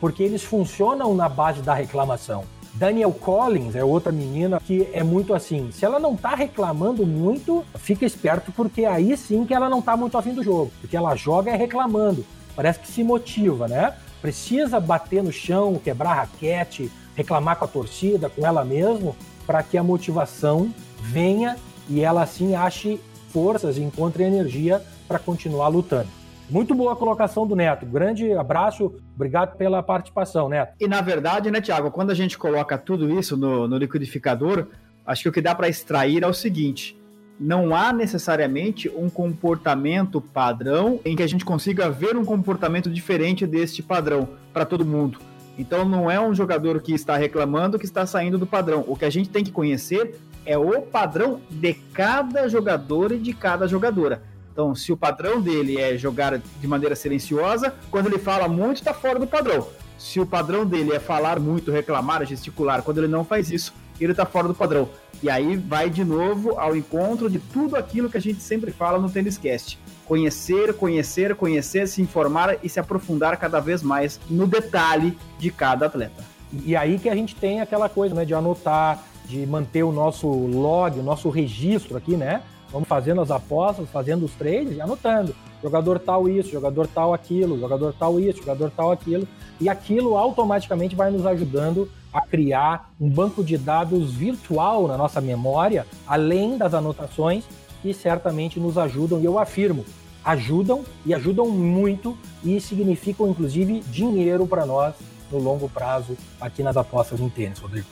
[0.00, 2.44] porque eles funcionam na base da reclamação.
[2.72, 5.72] Daniel Collins é outra menina que é muito assim.
[5.72, 9.96] Se ela não tá reclamando muito, fica esperto, porque aí sim que ela não tá
[9.96, 10.70] muito afim do jogo.
[10.80, 12.24] Porque ela joga é reclamando.
[12.54, 13.92] Parece que se motiva, né?
[14.22, 19.76] Precisa bater no chão, quebrar raquete, reclamar com a torcida, com ela mesmo, para que
[19.76, 21.56] a motivação venha
[21.88, 26.08] e ela assim ache forças e encontre energia para continuar lutando.
[26.48, 27.86] Muito boa a colocação do Neto.
[27.86, 30.74] Grande abraço, obrigado pela participação, Neto.
[30.78, 34.66] E na verdade, né, Tiago, quando a gente coloca tudo isso no, no liquidificador,
[35.06, 36.96] acho que o que dá para extrair é o seguinte:
[37.40, 43.46] não há necessariamente um comportamento padrão em que a gente consiga ver um comportamento diferente
[43.46, 45.18] deste padrão para todo mundo.
[45.58, 48.84] Então não é um jogador que está reclamando que está saindo do padrão.
[48.86, 53.32] O que a gente tem que conhecer é o padrão de cada jogador e de
[53.32, 54.22] cada jogadora.
[54.52, 58.94] Então, se o padrão dele é jogar de maneira silenciosa, quando ele fala muito, está
[58.94, 59.66] fora do padrão.
[59.98, 64.12] Se o padrão dele é falar muito, reclamar, gesticular, quando ele não faz isso, ele
[64.12, 64.88] está fora do padrão.
[65.22, 68.98] E aí vai de novo ao encontro de tudo aquilo que a gente sempre fala
[68.98, 69.78] no Tênis Cast.
[70.04, 75.86] Conhecer, conhecer, conhecer, se informar e se aprofundar cada vez mais no detalhe de cada
[75.86, 76.22] atleta.
[76.64, 80.28] E aí que a gente tem aquela coisa, né, de anotar, de manter o nosso
[80.28, 82.42] log, o nosso registro aqui, né?
[82.70, 85.34] Vamos fazendo as apostas, fazendo os trades e anotando.
[85.62, 89.28] Jogador tal isso, jogador tal aquilo, jogador tal isso, jogador tal aquilo.
[89.60, 95.20] E aquilo automaticamente vai nos ajudando a criar um banco de dados virtual na nossa
[95.20, 97.44] memória, além das anotações,
[97.80, 99.84] que certamente nos ajudam, e eu afirmo,
[100.24, 104.94] ajudam e ajudam muito e significam inclusive dinheiro para nós
[105.30, 107.86] no longo prazo aqui nas apostas em tênis, Rodrigo.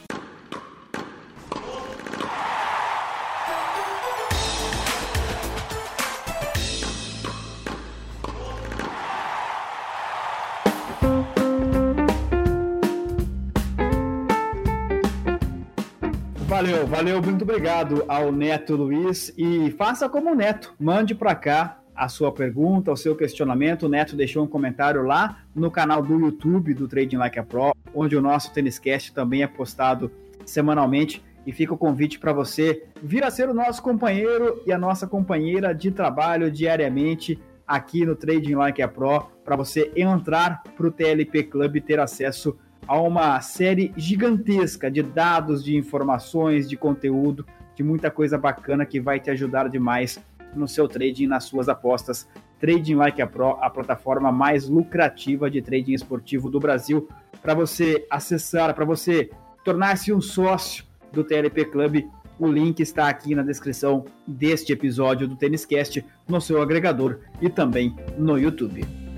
[16.73, 21.79] Valeu, valeu, muito obrigado ao Neto Luiz e faça como o Neto, mande para cá
[21.95, 23.83] a sua pergunta, o seu questionamento.
[23.83, 27.77] O Neto deixou um comentário lá no canal do YouTube do Trading Like a Pro,
[27.95, 30.11] onde o nosso Têniscast também é postado
[30.47, 31.23] semanalmente.
[31.47, 35.07] E fica o convite para você vir a ser o nosso companheiro e a nossa
[35.07, 40.91] companheira de trabalho diariamente aqui no Trading Like a Pro, para você entrar para o
[40.91, 46.77] TLP Club e ter acesso a a uma série gigantesca de dados, de informações, de
[46.77, 50.21] conteúdo, de muita coisa bacana que vai te ajudar demais
[50.55, 52.29] no seu trading, nas suas apostas.
[52.61, 57.09] Trading Like a Pro, a plataforma mais lucrativa de trading esportivo do Brasil,
[57.41, 59.31] para você acessar, para você
[59.65, 62.05] tornar-se um sócio do TLP Club.
[62.39, 67.49] O link está aqui na descrição deste episódio do Tênis Cast, no seu agregador e
[67.49, 69.12] também no YouTube.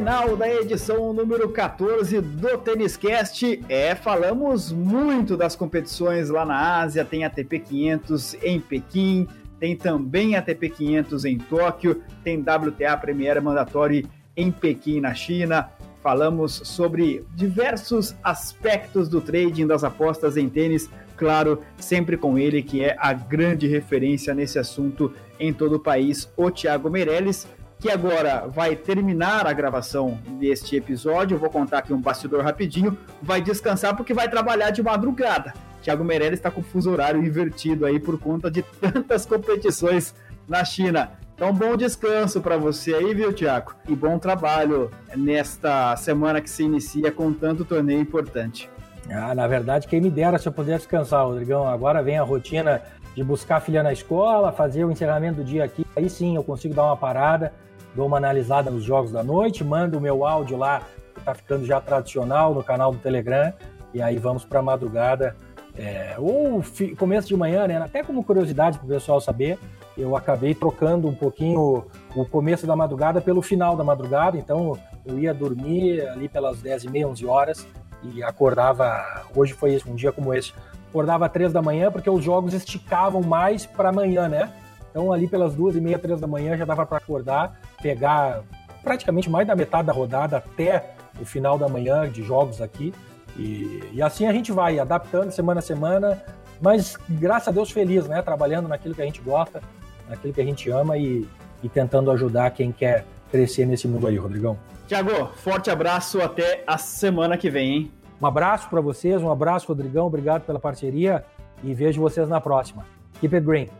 [0.00, 3.62] Final da edição número 14 do Tênis Cast.
[3.68, 9.28] É, falamos muito das competições lá na Ásia, tem ATP 500 em Pequim,
[9.58, 15.68] tem também ATP 500 em Tóquio, tem WTA Premier Mandatório em Pequim, na China.
[16.02, 22.82] Falamos sobre diversos aspectos do trading, das apostas em tênis, claro, sempre com ele que
[22.82, 27.46] é a grande referência nesse assunto em todo o país, o Thiago Meirelles
[27.80, 31.34] que agora vai terminar a gravação deste episódio.
[31.34, 32.96] Eu vou contar aqui um bastidor rapidinho.
[33.22, 35.54] Vai descansar porque vai trabalhar de madrugada.
[35.82, 40.14] Thiago Meirelles está com fuso horário invertido aí por conta de tantas competições
[40.46, 41.12] na China.
[41.34, 43.74] Então, bom descanso para você aí, viu, Thiago?
[43.88, 48.68] E bom trabalho nesta semana que se inicia com tanto torneio importante.
[49.08, 51.66] Ah, na verdade, quem me dera se eu pudesse descansar, Rodrigão.
[51.66, 52.82] Agora vem a rotina
[53.16, 55.86] de buscar a filha na escola, fazer o encerramento do dia aqui.
[55.96, 57.54] Aí sim eu consigo dar uma parada
[57.94, 60.82] dou uma analisada nos jogos da noite, mando o meu áudio lá,
[61.14, 63.52] que está ficando já tradicional no canal do Telegram,
[63.92, 65.36] e aí vamos para madrugada,
[65.76, 66.62] é, ou
[66.98, 67.76] começo de manhã, né?
[67.78, 69.58] Até como curiosidade para o pessoal saber,
[69.96, 71.84] eu acabei trocando um pouquinho
[72.14, 76.84] o começo da madrugada pelo final da madrugada, então eu ia dormir ali pelas 10
[76.84, 77.66] e meia, 11 horas,
[78.02, 80.52] e acordava, hoje foi um dia como esse,
[80.88, 84.50] acordava às 3 da manhã, porque os jogos esticavam mais para amanhã, né?
[84.90, 88.42] Então ali pelas duas e meia, três da manhã já dava para acordar pegar
[88.82, 92.92] praticamente mais da metade da rodada até o final da manhã de jogos aqui.
[93.36, 96.22] E, e, assim a gente vai adaptando semana a semana,
[96.60, 98.20] mas graças a Deus feliz, né?
[98.22, 99.62] Trabalhando naquilo que a gente gosta,
[100.08, 101.26] naquilo que a gente ama e,
[101.62, 104.58] e tentando ajudar quem quer crescer nesse mundo aí, Rodrigão.
[104.86, 107.92] Tiago, forte abraço até a semana que vem, hein?
[108.20, 111.24] Um abraço para vocês, um abraço, Rodrigão, obrigado pela parceria
[111.62, 112.84] e vejo vocês na próxima.
[113.20, 113.79] Keep it green.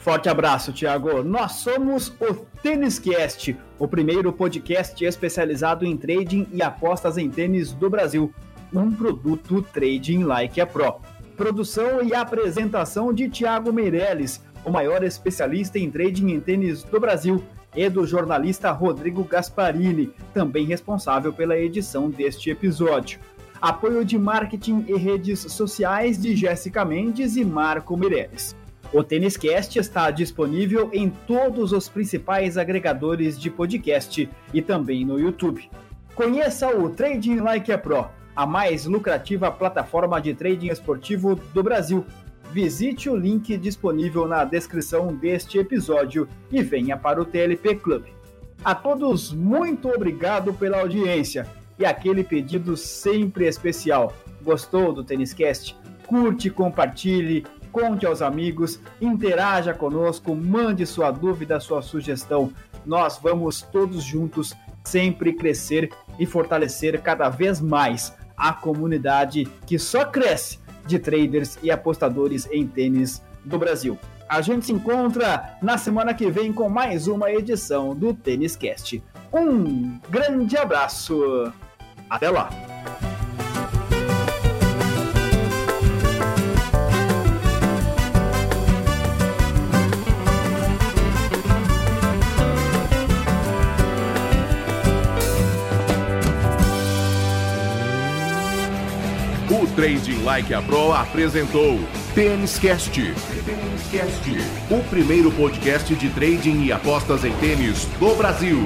[0.00, 1.22] Forte abraço, Tiago.
[1.22, 7.72] Nós somos o Tênis Cast, o primeiro podcast especializado em trading e apostas em tênis
[7.72, 8.32] do Brasil.
[8.72, 10.96] Um produto Trading Like a Pro.
[11.36, 17.44] Produção e apresentação de Tiago Meirelles, o maior especialista em trading em tênis do Brasil,
[17.74, 23.20] e do jornalista Rodrigo Gasparini, também responsável pela edição deste episódio.
[23.60, 28.56] Apoio de marketing e redes sociais de Jéssica Mendes e Marco Meirelles.
[28.92, 35.16] O Tênis Cast está disponível em todos os principais agregadores de podcast e também no
[35.16, 35.70] YouTube.
[36.12, 42.04] Conheça o Trading Like a Pro, a mais lucrativa plataforma de trading esportivo do Brasil.
[42.52, 48.06] Visite o link disponível na descrição deste episódio e venha para o TLP Club.
[48.64, 51.46] A todos, muito obrigado pela audiência
[51.78, 54.12] e aquele pedido sempre especial.
[54.42, 55.78] Gostou do Tênis Cast?
[56.08, 62.52] Curte, compartilhe, conte aos amigos, interaja conosco, mande sua dúvida, sua sugestão.
[62.84, 64.54] Nós vamos todos juntos
[64.84, 71.70] sempre crescer e fortalecer cada vez mais a comunidade que só cresce de traders e
[71.70, 73.98] apostadores em tênis do Brasil.
[74.28, 79.02] A gente se encontra na semana que vem com mais uma edição do Tênis Cast.
[79.32, 81.52] Um grande abraço!
[82.08, 82.48] Até lá!
[99.80, 101.80] Trading Like a Pro apresentou
[102.14, 103.00] Tênis Cast.
[104.68, 108.58] O primeiro podcast de trading e apostas em tênis do Brasil.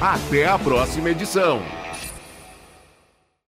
[0.00, 1.62] Até a próxima edição.